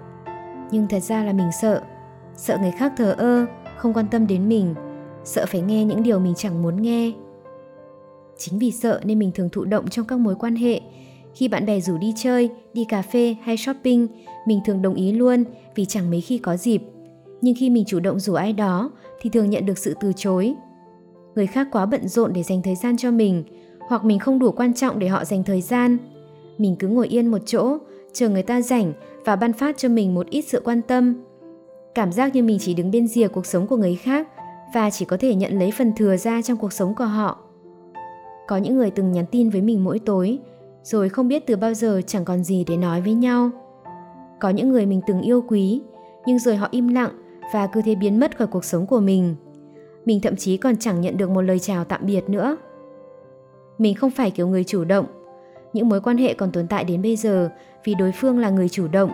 Nhưng 0.71 0.87
thật 0.89 1.03
ra 1.03 1.25
là 1.25 1.33
mình 1.33 1.51
sợ, 1.61 1.81
sợ 2.37 2.59
người 2.61 2.73
khác 2.79 2.93
thờ 2.97 3.14
ơ, 3.19 3.47
không 3.76 3.95
quan 3.95 4.07
tâm 4.11 4.26
đến 4.26 4.49
mình, 4.49 4.75
sợ 5.25 5.47
phải 5.47 5.61
nghe 5.61 5.85
những 5.85 6.03
điều 6.03 6.19
mình 6.19 6.35
chẳng 6.37 6.62
muốn 6.62 6.83
nghe. 6.83 7.12
Chính 8.39 8.59
vì 8.59 8.71
sợ 8.71 9.00
nên 9.05 9.19
mình 9.19 9.31
thường 9.35 9.49
thụ 9.49 9.65
động 9.65 9.89
trong 9.89 10.07
các 10.07 10.19
mối 10.19 10.35
quan 10.35 10.57
hệ. 10.57 10.81
Khi 11.35 11.49
bạn 11.49 11.67
bè 11.67 11.81
rủ 11.81 11.99
đi 11.99 12.12
chơi, 12.17 12.50
đi 12.75 12.85
cà 12.85 13.03
phê 13.03 13.37
hay 13.43 13.57
shopping, 13.57 14.07
mình 14.47 14.61
thường 14.67 14.83
đồng 14.83 14.95
ý 14.95 15.12
luôn 15.12 15.45
vì 15.75 15.85
chẳng 15.85 16.11
mấy 16.11 16.21
khi 16.21 16.39
có 16.39 16.57
dịp. 16.57 16.83
Nhưng 17.41 17.55
khi 17.59 17.71
mình 17.71 17.85
chủ 17.87 18.00
động 18.00 18.21
rủ 18.21 18.35
ai 18.35 18.53
đó 18.53 18.91
thì 19.21 19.31
thường 19.31 19.50
nhận 19.50 19.67
được 19.67 19.79
sự 19.79 19.95
từ 20.00 20.12
chối. 20.17 20.55
Người 21.35 21.47
khác 21.47 21.69
quá 21.73 21.87
bận 21.87 22.09
rộn 22.09 22.33
để 22.33 22.43
dành 22.43 22.62
thời 22.62 22.75
gian 22.75 22.97
cho 22.97 23.11
mình, 23.11 23.45
hoặc 23.89 24.05
mình 24.05 24.19
không 24.19 24.39
đủ 24.39 24.53
quan 24.53 24.75
trọng 24.75 24.99
để 24.99 25.09
họ 25.09 25.25
dành 25.25 25.45
thời 25.45 25.61
gian. 25.61 25.99
Mình 26.59 26.77
cứ 26.79 26.89
ngồi 26.89 27.09
yên 27.09 27.27
một 27.27 27.39
chỗ, 27.47 27.79
chờ 28.12 28.29
người 28.29 28.43
ta 28.43 28.62
rảnh 28.62 28.93
và 29.25 29.37
ban 29.37 29.53
phát 29.53 29.79
cho 29.79 29.89
mình 29.89 30.15
một 30.15 30.27
ít 30.31 30.43
sự 30.43 30.62
quan 30.65 30.83
tâm. 30.83 31.15
Cảm 31.95 32.12
giác 32.12 32.35
như 32.35 32.43
mình 32.43 32.59
chỉ 32.61 32.75
đứng 32.75 32.91
bên 32.91 33.09
rìa 33.09 33.29
cuộc 33.29 33.47
sống 33.47 33.67
của 33.67 33.77
người 33.77 33.97
khác 33.97 34.29
và 34.75 34.91
chỉ 34.91 35.05
có 35.05 35.17
thể 35.17 35.35
nhận 35.35 35.59
lấy 35.59 35.71
phần 35.71 35.93
thừa 35.97 36.17
ra 36.17 36.43
trong 36.43 36.59
cuộc 36.59 36.73
sống 36.73 36.95
của 36.95 37.05
họ. 37.05 37.39
Có 38.49 38.57
những 38.57 38.77
người 38.77 38.91
từng 38.91 39.12
nhắn 39.12 39.25
tin 39.31 39.50
với 39.50 39.62
mình 39.62 39.85
mỗi 39.85 39.99
tối, 39.99 40.39
rồi 40.83 41.09
không 41.09 41.29
biết 41.29 41.47
từ 41.47 41.57
bao 41.57 41.75
giờ 41.75 42.00
chẳng 42.07 42.25
còn 42.25 42.45
gì 42.45 42.65
để 42.69 42.77
nói 42.77 43.00
với 43.00 43.15
nhau. 43.15 43.50
Có 44.41 44.50
những 44.50 44.69
người 44.69 44.87
mình 44.87 45.00
từng 45.07 45.21
yêu 45.21 45.45
quý, 45.49 45.83
nhưng 46.27 46.39
rồi 46.39 46.57
họ 46.57 46.69
im 46.71 46.89
lặng 46.89 47.11
và 47.53 47.67
cứ 47.67 47.83
thế 47.85 47.95
biến 47.95 48.21
mất 48.21 48.39
khỏi 48.39 48.47
cuộc 48.47 48.65
sống 48.65 48.87
của 48.87 49.00
mình. 49.00 49.37
Mình 50.05 50.21
thậm 50.21 50.37
chí 50.37 50.57
còn 50.57 50.77
chẳng 50.77 51.00
nhận 51.00 51.17
được 51.17 51.31
một 51.31 51.43
lời 51.43 51.59
chào 51.59 51.85
tạm 51.85 52.00
biệt 52.07 52.29
nữa. 52.29 52.57
Mình 53.79 53.95
không 53.95 54.11
phải 54.11 54.31
kiểu 54.31 54.49
người 54.49 54.65
chủ 54.65 54.85
động. 54.85 55.07
Những 55.73 55.89
mối 55.89 56.00
quan 56.00 56.17
hệ 56.17 56.35
còn 56.35 56.53
tồn 56.53 56.67
tại 56.67 56.85
đến 56.85 57.03
bây 57.03 57.17
giờ 57.17 57.50
vì 57.85 57.95
đối 57.95 58.12
phương 58.12 58.39
là 58.39 58.50
người 58.50 58.69
chủ 58.69 58.89
động. 58.89 59.11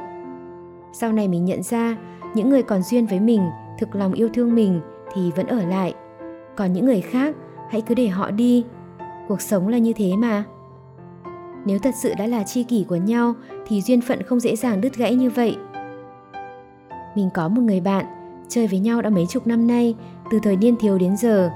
Sau 0.93 1.13
này 1.13 1.29
mình 1.29 1.45
nhận 1.45 1.63
ra, 1.63 1.97
những 2.35 2.51
người 2.51 2.63
còn 2.63 2.83
duyên 2.83 3.07
với 3.07 3.21
mình, 3.21 3.41
thực 3.79 3.95
lòng 3.95 4.13
yêu 4.13 4.29
thương 4.35 4.55
mình 4.55 4.81
thì 5.15 5.31
vẫn 5.37 5.47
ở 5.47 5.63
lại. 5.65 5.95
Còn 6.57 6.73
những 6.73 6.87
người 6.87 7.01
khác, 7.01 7.37
hãy 7.71 7.81
cứ 7.81 7.95
để 7.95 8.09
họ 8.09 8.31
đi. 8.31 8.65
Cuộc 9.29 9.41
sống 9.41 9.69
là 9.69 9.79
như 9.79 9.93
thế 9.93 10.13
mà. 10.17 10.45
Nếu 11.65 11.79
thật 11.79 11.95
sự 12.03 12.13
đã 12.19 12.27
là 12.27 12.43
chi 12.43 12.63
kỷ 12.63 12.85
của 12.89 12.97
nhau 12.97 13.35
thì 13.67 13.83
duyên 13.83 14.01
phận 14.01 14.23
không 14.23 14.41
dễ 14.41 14.57
dàng 14.57 14.81
đứt 14.81 14.97
gãy 14.97 15.15
như 15.15 15.31
vậy. 15.31 15.57
Mình 17.17 17.29
có 17.35 17.49
một 17.49 17.63
người 17.63 17.81
bạn, 17.81 18.05
chơi 18.49 18.67
với 18.67 18.79
nhau 18.79 19.03
đã 19.03 19.11
mấy 19.11 19.27
chục 19.27 19.47
năm 19.47 19.67
nay, 19.67 19.95
từ 20.31 20.39
thời 20.43 20.57
niên 20.57 20.77
thiếu 20.77 20.99
đến 20.99 21.17
giờ. 21.17 21.51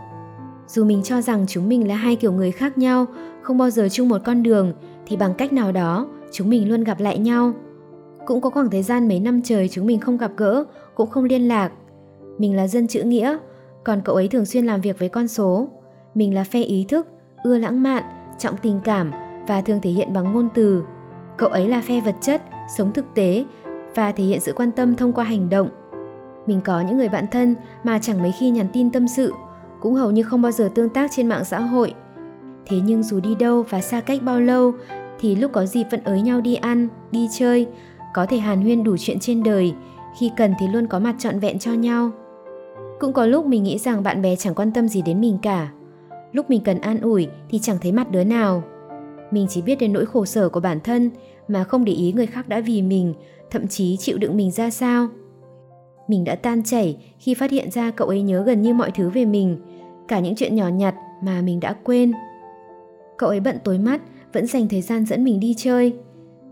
Dù 0.67 0.85
mình 0.85 1.03
cho 1.03 1.21
rằng 1.21 1.45
chúng 1.49 1.69
mình 1.69 1.89
là 1.89 1.95
hai 1.95 2.17
kiểu 2.17 2.33
người 2.33 2.53
khác 2.53 2.79
nhau, 2.79 3.07
không 3.43 3.59
bao 3.59 3.71
giờ 3.71 3.89
chung 3.91 4.09
một 4.09 4.19
con 4.25 4.43
đường, 4.43 4.73
thì 5.07 5.17
bằng 5.17 5.35
cách 5.35 5.53
nào 5.53 5.73
đó, 5.73 6.09
chúng 6.33 6.51
mình 6.51 6.69
luôn 6.69 6.85
gặp 6.85 7.01
lại 7.01 7.19
nhau. 7.19 7.53
Cũng 8.27 8.41
có 8.41 8.51
khoảng 8.51 8.71
thời 8.71 8.83
gian 8.83 9.09
mấy 9.09 9.21
năm 9.21 9.43
trời 9.45 9.69
chúng 9.69 9.87
mình 9.87 10.01
không 10.01 10.17
gặp 10.17 10.31
gỡ, 10.37 10.65
cũng 10.95 11.11
không 11.11 11.25
liên 11.25 11.49
lạc. 11.49 11.73
Mình 12.39 12.57
là 12.57 12.67
dân 12.67 12.87
chữ 12.87 13.03
nghĩa, 13.03 13.39
còn 13.85 14.01
cậu 14.05 14.15
ấy 14.15 14.29
thường 14.29 14.47
xuyên 14.47 14.67
làm 14.67 14.81
việc 14.81 14.99
với 14.99 15.09
con 15.09 15.29
số. 15.29 15.69
Mình 16.15 16.35
là 16.35 16.45
phe 16.45 16.63
ý 16.63 16.85
thức, 16.89 17.07
ưa 17.45 17.59
lãng 17.59 17.83
mạn, 17.83 18.03
trọng 18.39 18.57
tình 18.57 18.81
cảm 18.85 19.11
và 19.49 19.61
thường 19.61 19.81
thể 19.83 19.91
hiện 19.91 20.13
bằng 20.13 20.33
ngôn 20.33 20.49
từ. 20.55 20.83
Cậu 21.37 21.49
ấy 21.49 21.69
là 21.69 21.81
phe 21.81 22.01
vật 22.01 22.15
chất, 22.21 22.43
sống 22.77 22.93
thực 22.93 23.05
tế 23.15 23.45
và 23.95 24.13
thể 24.13 24.25
hiện 24.25 24.41
sự 24.41 24.53
quan 24.57 24.73
tâm 24.73 24.97
thông 24.97 25.13
qua 25.13 25.25
hành 25.25 25.49
động. 25.49 25.69
Mình 26.47 26.61
có 26.65 26.81
những 26.81 26.97
người 26.99 27.09
bạn 27.09 27.27
thân 27.31 27.55
mà 27.85 27.99
chẳng 27.99 28.23
mấy 28.23 28.33
khi 28.33 28.51
nhắn 28.51 28.67
tin 28.73 28.91
tâm 28.91 29.09
sự, 29.09 29.33
cũng 29.81 29.95
hầu 29.95 30.11
như 30.11 30.23
không 30.23 30.43
bao 30.43 30.53
giờ 30.53 30.71
tương 30.75 30.89
tác 30.89 31.11
trên 31.15 31.29
mạng 31.29 31.45
xã 31.45 31.61
hội. 31.61 31.95
Thế 32.67 32.77
nhưng 32.85 33.03
dù 33.03 33.21
đi 33.21 33.35
đâu 33.35 33.65
và 33.69 33.81
xa 33.81 34.01
cách 34.01 34.23
bao 34.23 34.41
lâu 34.41 34.73
thì 35.19 35.37
lúc 35.37 35.53
có 35.53 35.67
dịp 35.67 35.85
vẫn 35.91 36.05
ới 36.05 36.23
nhau 36.23 36.41
đi 36.41 36.55
ăn, 36.55 36.89
đi 37.13 37.29
chơi, 37.33 37.67
có 38.15 38.27
thể 38.27 38.39
hàn 38.39 38.63
huyên 38.63 38.85
đủ 38.85 38.97
chuyện 38.99 39.19
trên 39.21 39.43
đời, 39.43 39.75
khi 40.19 40.31
cần 40.37 40.55
thì 40.61 40.69
luôn 40.69 40.87
có 40.87 40.99
mặt 40.99 41.15
trọn 41.19 41.39
vẹn 41.39 41.59
cho 41.59 41.73
nhau. 41.73 42.11
Cũng 43.01 43.13
có 43.13 43.27
lúc 43.27 43.47
mình 43.47 43.63
nghĩ 43.63 43.79
rằng 43.79 44.03
bạn 44.03 44.23
bè 44.23 44.37
chẳng 44.37 44.55
quan 44.55 44.73
tâm 44.73 44.89
gì 44.89 45.03
đến 45.03 45.21
mình 45.21 45.39
cả. 45.43 45.73
Lúc 46.33 46.51
mình 46.51 46.63
cần 46.65 46.81
an 46.81 47.01
ủi 47.01 47.29
thì 47.51 47.59
chẳng 47.59 47.77
thấy 47.81 47.93
mặt 47.93 48.11
đứa 48.11 48.25
nào. 48.25 48.63
Mình 49.31 49.47
chỉ 49.51 49.63
biết 49.63 49.77
đến 49.81 49.93
nỗi 49.93 50.07
khổ 50.07 50.25
sở 50.25 50.49
của 50.49 50.61
bản 50.61 50.81
thân 50.81 51.11
mà 51.49 51.65
không 51.65 51.85
để 51.85 51.93
ý 51.93 52.13
người 52.13 52.27
khác 52.27 52.49
đã 52.49 52.61
vì 52.61 52.83
mình, 52.83 53.15
thậm 53.51 53.69
chí 53.69 53.97
chịu 53.97 54.19
đựng 54.19 54.37
mình 54.37 54.51
ra 54.51 54.71
sao. 54.71 55.09
Mình 56.09 56.25
đã 56.25 56.35
tan 56.35 56.63
chảy 56.65 56.97
khi 57.19 57.35
phát 57.35 57.51
hiện 57.51 57.71
ra 57.71 57.91
cậu 57.91 58.09
ấy 58.09 58.23
nhớ 58.23 58.43
gần 58.43 58.63
như 58.63 58.75
mọi 58.75 58.91
thứ 58.91 59.11
về 59.11 59.25
mình, 59.25 59.57
cả 60.09 60.21
những 60.21 60.35
chuyện 60.37 60.55
nhỏ 60.55 60.69
nhặt 60.69 60.95
mà 61.23 61.41
mình 61.41 61.61
đã 61.61 61.75
quên. 61.85 62.13
Cậu 63.19 63.29
ấy 63.29 63.41
bận 63.41 63.59
tối 63.65 63.79
mắt, 63.79 64.03
vẫn 64.33 64.47
dành 64.47 64.69
thời 64.69 64.83
gian 64.83 65.07
dẫn 65.07 65.25
mình 65.25 65.41
đi 65.41 65.55
chơi. 65.59 65.93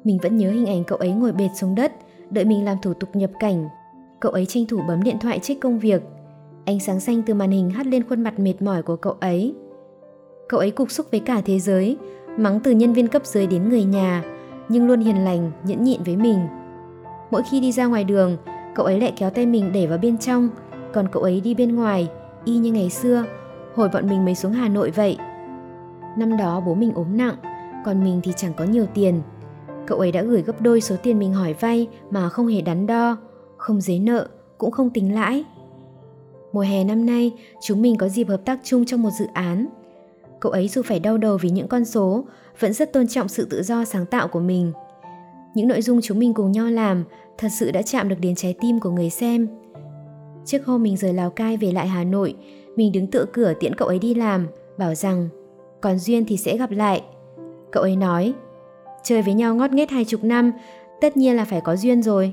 Mình 0.05 0.19
vẫn 0.23 0.37
nhớ 0.37 0.51
hình 0.51 0.67
ảnh 0.67 0.85
cậu 0.85 0.99
ấy 0.99 1.11
ngồi 1.11 1.33
bệt 1.33 1.49
xuống 1.61 1.75
đất, 1.75 1.93
đợi 2.31 2.45
mình 2.45 2.65
làm 2.65 2.77
thủ 2.83 2.95
tục 2.95 3.17
nhập 3.17 3.31
cảnh. 3.41 3.69
Cậu 4.21 4.33
ấy 4.33 4.47
tranh 4.47 4.67
thủ 4.67 4.81
bấm 4.89 5.03
điện 5.03 5.17
thoại 5.21 5.39
trích 5.39 5.61
công 5.61 5.79
việc. 5.79 6.03
Ánh 6.69 6.81
sáng 6.81 7.01
xanh 7.01 7.23
từ 7.23 7.35
màn 7.35 7.51
hình 7.51 7.71
hắt 7.71 7.87
lên 7.87 8.09
khuôn 8.09 8.23
mặt 8.23 8.39
mệt 8.39 8.63
mỏi 8.63 8.83
của 8.83 8.97
cậu 8.97 9.13
ấy. 9.21 9.55
Cậu 10.49 10.61
ấy 10.61 10.71
cục 10.71 10.91
xúc 10.91 11.07
với 11.11 11.21
cả 11.21 11.41
thế 11.45 11.59
giới, 11.59 11.97
mắng 12.37 12.61
từ 12.65 12.71
nhân 12.71 12.93
viên 12.93 13.09
cấp 13.09 13.27
dưới 13.27 13.47
đến 13.47 13.69
người 13.69 13.85
nhà, 13.85 14.25
nhưng 14.69 14.87
luôn 14.87 15.01
hiền 15.01 15.25
lành, 15.25 15.51
nhẫn 15.65 15.85
nhịn 15.85 16.03
với 16.03 16.17
mình. 16.17 16.39
Mỗi 17.31 17.43
khi 17.51 17.61
đi 17.61 17.73
ra 17.73 17.87
ngoài 17.87 18.05
đường, 18.05 18.37
cậu 18.75 18.87
ấy 18.87 19.01
lại 19.01 19.13
kéo 19.17 19.31
tay 19.31 19.47
mình 19.47 19.73
để 19.73 19.87
vào 19.87 19.99
bên 19.99 20.19
trong, 20.19 20.49
còn 20.93 21.09
cậu 21.13 21.23
ấy 21.23 21.41
đi 21.41 21.55
bên 21.55 21.75
ngoài, 21.75 22.09
y 22.45 22.59
như 22.59 22.73
ngày 22.73 22.91
xưa, 22.91 23.25
hồi 23.75 23.89
bọn 23.89 24.09
mình 24.09 24.25
mới 24.25 24.35
xuống 24.35 24.53
Hà 24.53 24.69
Nội 24.69 24.91
vậy. 24.91 25.19
Năm 26.19 26.37
đó 26.37 26.63
bố 26.67 26.75
mình 26.75 26.93
ốm 26.95 27.17
nặng, 27.17 27.37
còn 27.85 28.05
mình 28.05 28.21
thì 28.23 28.33
chẳng 28.37 28.53
có 28.57 28.65
nhiều 28.65 28.87
tiền. 28.95 29.23
Cậu 29.87 29.99
ấy 29.99 30.13
đã 30.13 30.23
gửi 30.23 30.43
gấp 30.43 30.61
đôi 30.61 30.81
số 30.81 30.97
tiền 31.03 31.19
mình 31.19 31.33
hỏi 31.33 31.55
vay 31.61 31.89
mà 32.11 32.29
không 32.29 32.47
hề 32.47 32.61
đắn 32.61 32.87
đo, 32.87 33.17
không 33.57 33.81
giấy 33.81 33.99
nợ, 33.99 34.29
cũng 34.59 34.71
không 34.71 34.91
tính 34.91 35.15
lãi. 35.15 35.45
Mùa 36.53 36.61
hè 36.61 36.85
năm 36.85 37.07
nay, 37.07 37.33
chúng 37.63 37.83
mình 37.83 37.97
có 37.97 38.09
dịp 38.09 38.29
hợp 38.29 38.41
tác 38.45 38.61
chung 38.65 38.85
trong 38.85 39.03
một 39.03 39.11
dự 39.19 39.27
án. 39.33 39.67
Cậu 40.41 40.53
ấy 40.53 40.69
dù 40.69 40.83
phải 40.83 41.01
đau 41.01 41.19
đầu 41.19 41.37
vì 41.37 41.51
những 41.51 41.69
con 41.69 41.85
số, 41.85 42.25
vẫn 42.61 42.73
rất 42.73 42.93
tôn 42.93 43.09
trọng 43.09 43.29
sự 43.29 43.45
tự 43.51 43.63
do 43.63 43.85
sáng 43.85 44.07
tạo 44.07 44.29
của 44.29 44.41
mình. 44.41 44.73
Những 45.55 45.69
nội 45.69 45.83
dung 45.83 46.01
chúng 46.03 46.19
mình 46.19 46.35
cùng 46.35 46.53
nhau 46.53 46.67
làm 46.67 47.05
thật 47.39 47.49
sự 47.59 47.71
đã 47.71 47.83
chạm 47.83 48.09
được 48.09 48.17
đến 48.21 48.35
trái 48.35 48.55
tim 48.61 48.81
của 48.81 48.91
người 48.91 49.11
xem. 49.11 49.49
Trước 50.45 50.67
hôm 50.67 50.83
mình 50.83 50.97
rời 50.97 51.13
Lào 51.13 51.31
Cai 51.31 51.57
về 51.57 51.73
lại 51.73 51.89
Hà 51.89 52.05
Nội, 52.05 52.35
mình 52.77 52.93
đứng 52.93 53.07
tựa 53.07 53.25
cửa 53.33 53.53
tiễn 53.61 53.75
cậu 53.75 53.89
ấy 53.89 53.99
đi 53.99 54.15
làm, 54.15 54.47
bảo 54.79 54.95
rằng 54.95 55.29
còn 55.81 55.99
duyên 55.99 56.25
thì 56.25 56.37
sẽ 56.37 56.57
gặp 56.57 56.71
lại. 56.71 57.03
Cậu 57.73 57.83
ấy 57.83 57.97
nói, 57.97 58.33
chơi 59.03 59.23
với 59.23 59.35
nhau 59.35 59.55
ngót 59.55 59.73
nghét 59.73 59.91
hai 59.91 60.05
chục 60.05 60.25
năm, 60.25 60.53
tất 61.01 61.17
nhiên 61.17 61.37
là 61.37 61.45
phải 61.45 61.61
có 61.61 61.77
duyên 61.77 62.03
rồi. 62.03 62.33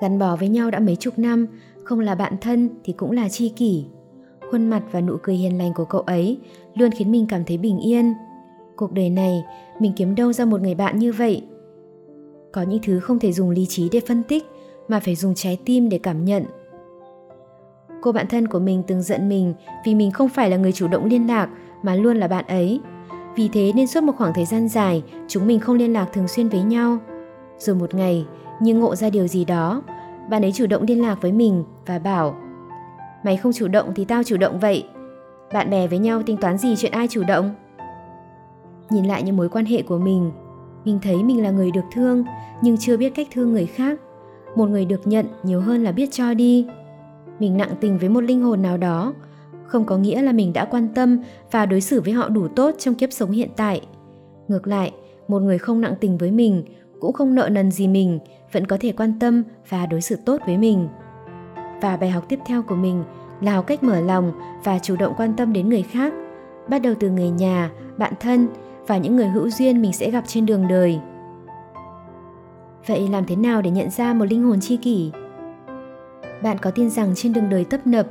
Gắn 0.00 0.18
bó 0.18 0.36
với 0.36 0.48
nhau 0.48 0.70
đã 0.70 0.78
mấy 0.78 0.96
chục 0.96 1.18
năm, 1.18 1.46
không 1.84 2.00
là 2.00 2.14
bạn 2.14 2.32
thân 2.40 2.68
thì 2.84 2.92
cũng 2.92 3.10
là 3.10 3.28
tri 3.28 3.48
kỷ. 3.48 3.84
Khuôn 4.50 4.70
mặt 4.70 4.82
và 4.92 5.00
nụ 5.00 5.16
cười 5.22 5.34
hiền 5.34 5.58
lành 5.58 5.74
của 5.74 5.84
cậu 5.84 6.00
ấy 6.00 6.38
luôn 6.74 6.90
khiến 6.90 7.12
mình 7.12 7.26
cảm 7.28 7.44
thấy 7.44 7.58
bình 7.58 7.78
yên. 7.78 8.14
Cuộc 8.76 8.92
đời 8.92 9.10
này, 9.10 9.44
mình 9.80 9.92
kiếm 9.96 10.14
đâu 10.14 10.32
ra 10.32 10.44
một 10.44 10.60
người 10.60 10.74
bạn 10.74 10.98
như 10.98 11.12
vậy? 11.12 11.42
Có 12.52 12.62
những 12.62 12.80
thứ 12.82 13.00
không 13.00 13.18
thể 13.18 13.32
dùng 13.32 13.50
lý 13.50 13.66
trí 13.66 13.88
để 13.88 14.00
phân 14.06 14.22
tích, 14.22 14.44
mà 14.88 15.00
phải 15.00 15.14
dùng 15.14 15.34
trái 15.34 15.58
tim 15.64 15.88
để 15.88 15.98
cảm 15.98 16.24
nhận. 16.24 16.44
Cô 18.02 18.12
bạn 18.12 18.26
thân 18.28 18.48
của 18.48 18.58
mình 18.58 18.82
từng 18.86 19.02
giận 19.02 19.28
mình 19.28 19.54
vì 19.86 19.94
mình 19.94 20.10
không 20.10 20.28
phải 20.28 20.50
là 20.50 20.56
người 20.56 20.72
chủ 20.72 20.88
động 20.88 21.04
liên 21.04 21.26
lạc 21.26 21.48
mà 21.82 21.94
luôn 21.94 22.16
là 22.16 22.28
bạn 22.28 22.44
ấy. 22.46 22.80
Vì 23.36 23.48
thế 23.48 23.72
nên 23.74 23.86
suốt 23.86 24.02
một 24.02 24.12
khoảng 24.16 24.34
thời 24.34 24.44
gian 24.44 24.68
dài, 24.68 25.02
chúng 25.28 25.46
mình 25.46 25.60
không 25.60 25.76
liên 25.76 25.92
lạc 25.92 26.06
thường 26.12 26.28
xuyên 26.28 26.48
với 26.48 26.62
nhau. 26.62 26.98
Rồi 27.58 27.76
một 27.76 27.94
ngày, 27.94 28.26
như 28.60 28.74
ngộ 28.74 28.96
ra 28.96 29.10
điều 29.10 29.26
gì 29.26 29.44
đó, 29.44 29.82
bạn 30.30 30.44
ấy 30.44 30.52
chủ 30.52 30.66
động 30.66 30.82
liên 30.82 31.02
lạc 31.02 31.22
với 31.22 31.32
mình 31.32 31.64
và 31.86 31.98
bảo 31.98 32.36
Mày 33.24 33.36
không 33.36 33.52
chủ 33.52 33.68
động 33.68 33.92
thì 33.94 34.04
tao 34.04 34.22
chủ 34.22 34.36
động 34.36 34.58
vậy. 34.58 34.84
Bạn 35.52 35.70
bè 35.70 35.86
với 35.86 35.98
nhau 35.98 36.22
tính 36.22 36.36
toán 36.36 36.58
gì 36.58 36.76
chuyện 36.76 36.92
ai 36.92 37.08
chủ 37.08 37.22
động? 37.28 37.54
Nhìn 38.90 39.04
lại 39.04 39.22
những 39.22 39.36
mối 39.36 39.48
quan 39.48 39.64
hệ 39.64 39.82
của 39.82 39.98
mình, 39.98 40.32
mình 40.84 40.98
thấy 41.02 41.22
mình 41.22 41.42
là 41.42 41.50
người 41.50 41.70
được 41.70 41.84
thương 41.92 42.24
nhưng 42.62 42.76
chưa 42.76 42.96
biết 42.96 43.14
cách 43.14 43.28
thương 43.32 43.52
người 43.52 43.66
khác. 43.66 44.00
Một 44.56 44.66
người 44.66 44.84
được 44.84 45.06
nhận 45.06 45.26
nhiều 45.42 45.60
hơn 45.60 45.84
là 45.84 45.92
biết 45.92 46.08
cho 46.12 46.34
đi. 46.34 46.66
Mình 47.38 47.56
nặng 47.56 47.74
tình 47.80 47.98
với 47.98 48.08
một 48.08 48.20
linh 48.20 48.42
hồn 48.42 48.62
nào 48.62 48.76
đó, 48.76 49.14
không 49.66 49.84
có 49.84 49.96
nghĩa 49.96 50.22
là 50.22 50.32
mình 50.32 50.52
đã 50.52 50.64
quan 50.64 50.88
tâm 50.94 51.18
và 51.50 51.66
đối 51.66 51.80
xử 51.80 52.00
với 52.00 52.12
họ 52.12 52.28
đủ 52.28 52.48
tốt 52.48 52.74
trong 52.78 52.94
kiếp 52.94 53.12
sống 53.12 53.30
hiện 53.30 53.48
tại. 53.56 53.80
Ngược 54.48 54.66
lại, 54.66 54.92
một 55.28 55.38
người 55.38 55.58
không 55.58 55.80
nặng 55.80 55.94
tình 56.00 56.18
với 56.18 56.30
mình, 56.30 56.64
cũng 57.04 57.12
không 57.12 57.34
nợ 57.34 57.48
nần 57.52 57.70
gì 57.70 57.88
mình, 57.88 58.18
vẫn 58.52 58.66
có 58.66 58.76
thể 58.80 58.92
quan 58.92 59.18
tâm 59.18 59.42
và 59.68 59.86
đối 59.86 60.00
xử 60.00 60.16
tốt 60.16 60.40
với 60.46 60.58
mình. 60.58 60.88
Và 61.82 61.96
bài 61.96 62.10
học 62.10 62.24
tiếp 62.28 62.38
theo 62.46 62.62
của 62.62 62.74
mình 62.74 63.04
là 63.40 63.54
học 63.54 63.66
cách 63.66 63.82
mở 63.82 64.00
lòng 64.00 64.32
và 64.64 64.78
chủ 64.78 64.96
động 64.96 65.14
quan 65.16 65.36
tâm 65.36 65.52
đến 65.52 65.68
người 65.68 65.82
khác, 65.82 66.14
bắt 66.68 66.78
đầu 66.78 66.94
từ 67.00 67.10
người 67.10 67.30
nhà, 67.30 67.70
bạn 67.96 68.12
thân 68.20 68.48
và 68.86 68.96
những 68.98 69.16
người 69.16 69.28
hữu 69.28 69.50
duyên 69.50 69.82
mình 69.82 69.92
sẽ 69.92 70.10
gặp 70.10 70.24
trên 70.26 70.46
đường 70.46 70.68
đời. 70.68 71.00
Vậy 72.86 73.08
làm 73.08 73.24
thế 73.24 73.36
nào 73.36 73.62
để 73.62 73.70
nhận 73.70 73.90
ra 73.90 74.14
một 74.14 74.24
linh 74.24 74.42
hồn 74.42 74.60
chi 74.60 74.76
kỷ? 74.76 75.10
Bạn 76.42 76.58
có 76.58 76.70
tin 76.70 76.90
rằng 76.90 77.12
trên 77.14 77.32
đường 77.32 77.50
đời 77.50 77.64
tấp 77.64 77.86
nập, 77.86 78.06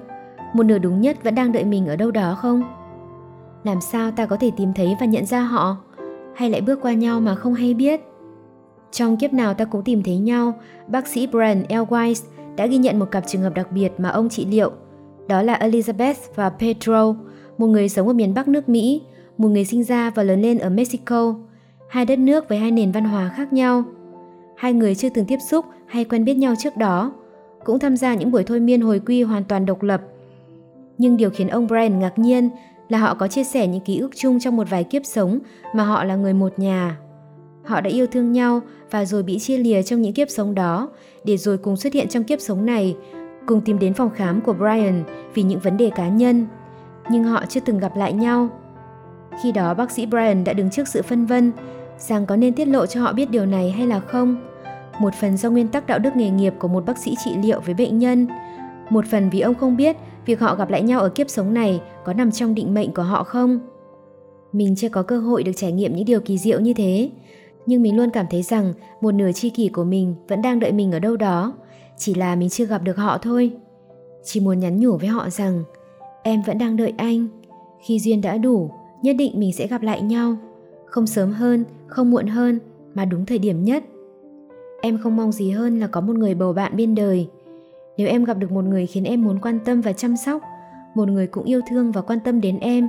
một 0.54 0.64
nửa 0.64 0.78
đúng 0.78 1.02
nhất 1.02 1.24
vẫn 1.24 1.36
đang 1.36 1.52
đợi 1.52 1.64
mình 1.64 1.88
ở 1.88 1.96
đâu 1.96 2.12
đó 2.12 2.36
không? 2.36 2.64
Làm 3.64 3.82
sao 3.82 4.12
ta 4.12 4.26
có 4.26 4.38
thể 4.38 4.52
tìm 4.58 4.74
thấy 4.74 4.96
và 5.00 5.06
nhận 5.06 5.26
ra 5.26 5.42
họ? 5.42 5.78
Hay 6.36 6.50
lại 6.50 6.62
bước 6.62 6.80
qua 6.82 6.94
nhau 6.94 7.20
mà 7.20 7.36
không 7.36 7.54
hay 7.54 7.74
biết? 7.74 8.02
Trong 8.94 9.18
kiếp 9.18 9.34
nào 9.34 9.54
ta 9.54 9.66
cũng 9.66 9.84
tìm 9.84 10.04
thấy 10.04 10.18
nhau, 10.18 10.54
bác 10.88 11.08
sĩ 11.08 11.28
Brian 11.28 11.64
L. 11.70 11.74
Weiss 11.74 12.24
đã 12.56 12.66
ghi 12.66 12.78
nhận 12.78 13.00
một 13.00 13.12
cặp 13.12 13.24
trường 13.28 13.42
hợp 13.42 13.54
đặc 13.54 13.72
biệt 13.72 13.92
mà 13.98 14.10
ông 14.10 14.30
trị 14.30 14.46
liệu. 14.46 14.72
Đó 15.28 15.42
là 15.42 15.58
Elizabeth 15.58 16.14
và 16.36 16.50
Pedro, 16.50 17.16
một 17.58 17.68
người 17.68 17.90
sống 17.90 18.08
ở 18.08 18.14
miền 18.14 18.34
Bắc 18.34 18.48
nước 18.48 18.70
Mỹ, 18.70 19.02
một 19.38 19.48
người 19.48 19.66
sinh 19.66 19.84
ra 19.84 20.10
và 20.10 20.24
lớn 20.24 20.42
lên 20.42 20.58
ở 20.58 20.70
Mexico, 20.70 21.36
hai 21.90 22.06
đất 22.06 22.20
nước 22.20 22.50
với 22.50 22.58
hai 22.58 22.72
nền 22.72 22.92
văn 22.92 23.04
hóa 23.04 23.34
khác 23.36 23.54
nhau. 23.54 23.84
Hai 24.58 24.74
người 24.74 24.96
chưa 24.96 25.10
từng 25.10 25.26
tiếp 25.26 25.40
xúc 25.50 25.66
hay 25.86 26.06
quen 26.06 26.26
biết 26.26 26.34
nhau 26.34 26.54
trước 26.60 26.78
đó, 26.78 27.14
cũng 27.64 27.80
tham 27.80 27.98
gia 27.98 28.14
những 28.14 28.32
buổi 28.32 28.44
thôi 28.44 28.60
miên 28.60 28.82
hồi 28.82 29.02
quy 29.06 29.24
hoàn 29.24 29.44
toàn 29.44 29.66
độc 29.66 29.84
lập. 29.84 30.02
Nhưng 30.98 31.18
điều 31.18 31.30
khiến 31.30 31.48
ông 31.48 31.68
Brian 31.68 32.00
ngạc 32.00 32.20
nhiên 32.20 32.50
là 32.90 32.98
họ 32.98 33.14
có 33.14 33.28
chia 33.28 33.44
sẻ 33.44 33.68
những 33.68 33.82
ký 33.82 33.98
ức 33.98 34.12
chung 34.16 34.40
trong 34.40 34.56
một 34.56 34.70
vài 34.70 34.84
kiếp 34.84 35.06
sống 35.06 35.40
mà 35.76 35.84
họ 35.84 36.04
là 36.04 36.16
người 36.16 36.34
một 36.34 36.60
nhà. 36.60 36.98
Họ 37.63 37.82
đã 37.82 37.89
yêu 37.89 38.08
thương 38.08 38.32
nhau 38.32 38.62
và 38.91 39.05
rồi 39.05 39.24
bị 39.24 39.39
chia 39.39 39.58
lìa 39.58 39.82
trong 39.82 40.01
những 40.01 40.13
kiếp 40.13 40.29
sống 40.29 40.55
đó, 40.55 40.89
để 41.24 41.38
rồi 41.38 41.58
cùng 41.58 41.77
xuất 41.77 41.93
hiện 41.93 42.08
trong 42.08 42.24
kiếp 42.24 42.41
sống 42.41 42.65
này, 42.65 42.96
cùng 43.46 43.62
tìm 43.62 43.79
đến 43.79 43.93
phòng 43.93 44.10
khám 44.15 44.41
của 44.41 44.53
Brian 44.53 45.03
vì 45.34 45.43
những 45.43 45.60
vấn 45.60 45.77
đề 45.77 45.89
cá 45.96 46.08
nhân. 46.08 46.48
Nhưng 47.10 47.24
họ 47.24 47.43
chưa 47.50 47.60
từng 47.60 47.79
gặp 47.79 47.98
lại 47.98 48.13
nhau. 48.13 48.50
Khi 49.43 49.51
đó 49.51 49.74
bác 49.74 49.91
sĩ 49.91 50.05
Brian 50.05 50.43
đã 50.43 50.53
đứng 50.53 50.70
trước 50.70 50.88
sự 50.88 51.01
phân 51.01 51.25
vân 51.25 51.51
rằng 51.98 52.25
có 52.25 52.36
nên 52.36 52.53
tiết 52.53 52.67
lộ 52.67 52.86
cho 52.86 53.01
họ 53.01 53.13
biết 53.13 53.29
điều 53.29 53.46
này 53.46 53.72
hay 53.72 53.88
là 53.88 54.00
không. 54.00 54.38
Một 55.00 55.13
phần 55.22 55.38
do 55.38 55.50
nguyên 55.50 55.67
tắc 55.67 55.88
đạo 55.88 56.00
đức 56.00 56.15
nghề 56.15 56.29
nghiệp 56.29 56.53
của 56.60 56.67
một 56.67 56.86
bác 56.86 56.98
sĩ 56.98 57.15
trị 57.25 57.32
liệu 57.43 57.60
với 57.60 57.74
bệnh 57.74 58.00
nhân, 58.00 58.27
một 58.89 59.05
phần 59.05 59.29
vì 59.29 59.39
ông 59.39 59.55
không 59.55 59.77
biết 59.77 59.96
việc 60.25 60.39
họ 60.39 60.55
gặp 60.55 60.70
lại 60.70 60.82
nhau 60.82 61.00
ở 61.00 61.10
kiếp 61.10 61.29
sống 61.29 61.53
này 61.53 61.82
có 62.05 62.13
nằm 62.13 62.32
trong 62.32 62.55
định 62.55 62.74
mệnh 62.74 62.93
của 62.93 63.03
họ 63.03 63.24
không. 63.24 63.60
Mình 64.51 64.75
chưa 64.75 64.89
có 64.89 65.03
cơ 65.03 65.20
hội 65.20 65.43
được 65.43 65.51
trải 65.55 65.72
nghiệm 65.72 65.96
những 65.96 66.05
điều 66.05 66.20
kỳ 66.20 66.38
diệu 66.38 66.60
như 66.60 66.74
thế, 66.74 67.10
nhưng 67.65 67.82
mình 67.82 67.98
luôn 67.98 68.10
cảm 68.10 68.25
thấy 68.29 68.41
rằng 68.41 68.74
một 69.01 69.12
nửa 69.12 69.32
tri 69.32 69.50
kỷ 69.50 69.70
của 69.70 69.84
mình 69.84 70.15
vẫn 70.27 70.41
đang 70.41 70.60
đợi 70.60 70.72
mình 70.72 70.91
ở 70.91 71.00
đâu 71.00 71.17
đó, 71.17 71.53
chỉ 71.98 72.13
là 72.13 72.36
mình 72.36 72.50
chưa 72.50 72.65
gặp 72.65 72.84
được 72.84 72.98
họ 72.98 73.17
thôi. 73.17 73.51
Chỉ 74.24 74.39
muốn 74.39 74.60
nhắn 74.60 74.79
nhủ 74.79 74.98
với 74.98 75.08
họ 75.08 75.29
rằng 75.29 75.63
em 76.24 76.41
vẫn 76.41 76.58
đang 76.58 76.77
đợi 76.77 76.93
anh, 76.98 77.27
khi 77.82 78.00
duyên 78.00 78.22
đã 78.22 78.38
đủ, 78.38 78.72
nhất 79.01 79.15
định 79.20 79.39
mình 79.39 79.53
sẽ 79.53 79.67
gặp 79.67 79.82
lại 79.82 80.01
nhau, 80.01 80.38
không 80.86 81.08
sớm 81.08 81.32
hơn, 81.32 81.65
không 81.88 82.12
muộn 82.12 82.27
hơn, 82.27 82.60
mà 82.93 83.05
đúng 83.05 83.25
thời 83.25 83.39
điểm 83.39 83.63
nhất. 83.63 83.84
Em 84.82 84.98
không 85.03 85.15
mong 85.15 85.32
gì 85.32 85.51
hơn 85.51 85.79
là 85.79 85.88
có 85.88 86.01
một 86.01 86.15
người 86.15 86.36
bầu 86.36 86.53
bạn 86.53 86.75
bên 86.77 86.96
đời. 86.96 87.27
Nếu 87.98 88.08
em 88.08 88.24
gặp 88.24 88.38
được 88.38 88.51
một 88.51 88.65
người 88.65 88.86
khiến 88.86 89.03
em 89.03 89.24
muốn 89.24 89.39
quan 89.39 89.60
tâm 89.65 89.82
và 89.82 89.93
chăm 89.93 90.17
sóc, 90.17 90.41
một 90.96 91.08
người 91.08 91.27
cũng 91.27 91.43
yêu 91.43 91.62
thương 91.70 91.91
và 91.91 92.01
quan 92.01 92.20
tâm 92.20 92.41
đến 92.41 92.60
em, 92.60 92.88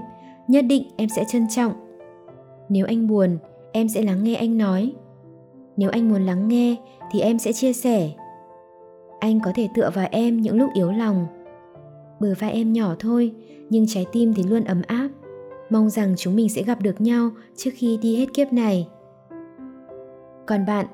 nhất 0.48 0.64
định 0.68 0.82
em 0.96 1.08
sẽ 1.16 1.24
trân 1.28 1.46
trọng. 1.50 1.72
Nếu 2.68 2.86
anh 2.86 3.08
buồn, 3.08 3.38
em 3.76 3.88
sẽ 3.88 4.02
lắng 4.02 4.24
nghe 4.24 4.34
anh 4.34 4.58
nói 4.58 4.92
Nếu 5.76 5.90
anh 5.90 6.08
muốn 6.08 6.22
lắng 6.22 6.48
nghe 6.48 6.76
thì 7.12 7.20
em 7.20 7.38
sẽ 7.38 7.52
chia 7.52 7.72
sẻ. 7.72 8.10
Anh 9.20 9.40
có 9.44 9.52
thể 9.54 9.68
tựa 9.74 9.90
vào 9.94 10.08
em 10.10 10.40
những 10.40 10.56
lúc 10.56 10.70
yếu 10.74 10.92
lòng. 10.92 11.26
Bờ 12.20 12.34
vai 12.38 12.52
em 12.52 12.72
nhỏ 12.72 12.94
thôi, 12.98 13.32
nhưng 13.70 13.86
trái 13.88 14.06
tim 14.12 14.34
thì 14.34 14.42
luôn 14.42 14.64
ấm 14.64 14.82
áp. 14.86 15.08
Mong 15.70 15.90
rằng 15.90 16.14
chúng 16.16 16.36
mình 16.36 16.48
sẽ 16.48 16.62
gặp 16.62 16.82
được 16.82 17.00
nhau 17.00 17.30
trước 17.56 17.70
khi 17.74 17.98
đi 18.02 18.16
hết 18.16 18.26
kiếp 18.34 18.52
này. 18.52 18.88
Còn 20.46 20.66
bạn, 20.66 20.86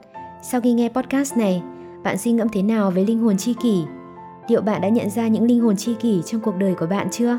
sau 0.42 0.60
khi 0.60 0.72
nghe 0.72 0.88
podcast 0.88 1.36
này, 1.36 1.62
bạn 2.04 2.18
suy 2.18 2.32
ngẫm 2.32 2.48
thế 2.48 2.62
nào 2.62 2.90
về 2.90 3.04
linh 3.04 3.18
hồn 3.18 3.36
chi 3.36 3.54
kỷ? 3.62 3.82
Liệu 4.48 4.60
bạn 4.60 4.80
đã 4.80 4.88
nhận 4.88 5.10
ra 5.10 5.28
những 5.28 5.44
linh 5.44 5.60
hồn 5.60 5.76
chi 5.76 5.94
kỷ 6.00 6.22
trong 6.26 6.40
cuộc 6.40 6.56
đời 6.58 6.74
của 6.74 6.86
bạn 6.86 7.08
chưa? 7.10 7.38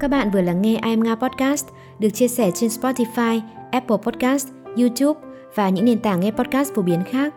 Các 0.00 0.08
bạn 0.08 0.30
vừa 0.30 0.40
lắng 0.40 0.62
nghe 0.62 0.72
I 0.72 0.76
Am 0.76 1.02
Nga 1.02 1.14
Podcast 1.14 1.66
được 1.98 2.10
chia 2.10 2.28
sẻ 2.28 2.50
trên 2.54 2.70
Spotify, 2.70 3.40
Apple 3.70 3.96
Podcast, 3.96 4.48
YouTube 4.76 5.20
và 5.54 5.68
những 5.68 5.84
nền 5.84 5.98
tảng 5.98 6.20
nghe 6.20 6.30
podcast 6.30 6.74
phổ 6.74 6.82
biến 6.82 7.00
khác. 7.10 7.34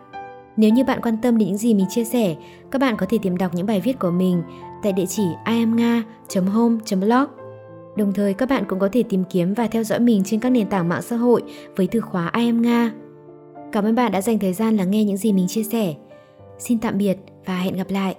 Nếu 0.56 0.70
như 0.70 0.84
bạn 0.84 1.00
quan 1.02 1.16
tâm 1.22 1.38
đến 1.38 1.48
những 1.48 1.56
gì 1.56 1.74
mình 1.74 1.86
chia 1.90 2.04
sẻ, 2.04 2.36
các 2.70 2.80
bạn 2.80 2.96
có 2.96 3.06
thể 3.08 3.18
tìm 3.22 3.36
đọc 3.36 3.54
những 3.54 3.66
bài 3.66 3.80
viết 3.80 3.98
của 3.98 4.10
mình 4.10 4.42
tại 4.82 4.92
địa 4.92 5.06
chỉ 5.06 5.22
iamnga.home.blog. 5.46 7.26
Đồng 7.96 8.12
thời 8.12 8.34
các 8.34 8.48
bạn 8.48 8.64
cũng 8.68 8.78
có 8.78 8.88
thể 8.92 9.02
tìm 9.02 9.24
kiếm 9.30 9.54
và 9.54 9.68
theo 9.68 9.84
dõi 9.84 10.00
mình 10.00 10.22
trên 10.24 10.40
các 10.40 10.50
nền 10.50 10.68
tảng 10.68 10.88
mạng 10.88 11.02
xã 11.02 11.16
hội 11.16 11.42
với 11.76 11.88
từ 11.90 12.00
khóa 12.00 12.30
I 12.34 12.46
am 12.46 12.62
Nga. 12.62 12.92
Cảm 13.72 13.84
ơn 13.84 13.94
bạn 13.94 14.12
đã 14.12 14.20
dành 14.20 14.38
thời 14.38 14.52
gian 14.52 14.76
lắng 14.76 14.90
nghe 14.90 15.04
những 15.04 15.16
gì 15.16 15.32
mình 15.32 15.46
chia 15.48 15.62
sẻ. 15.62 15.94
Xin 16.58 16.78
tạm 16.78 16.98
biệt 16.98 17.16
và 17.46 17.58
hẹn 17.58 17.76
gặp 17.76 17.90
lại. 17.90 18.16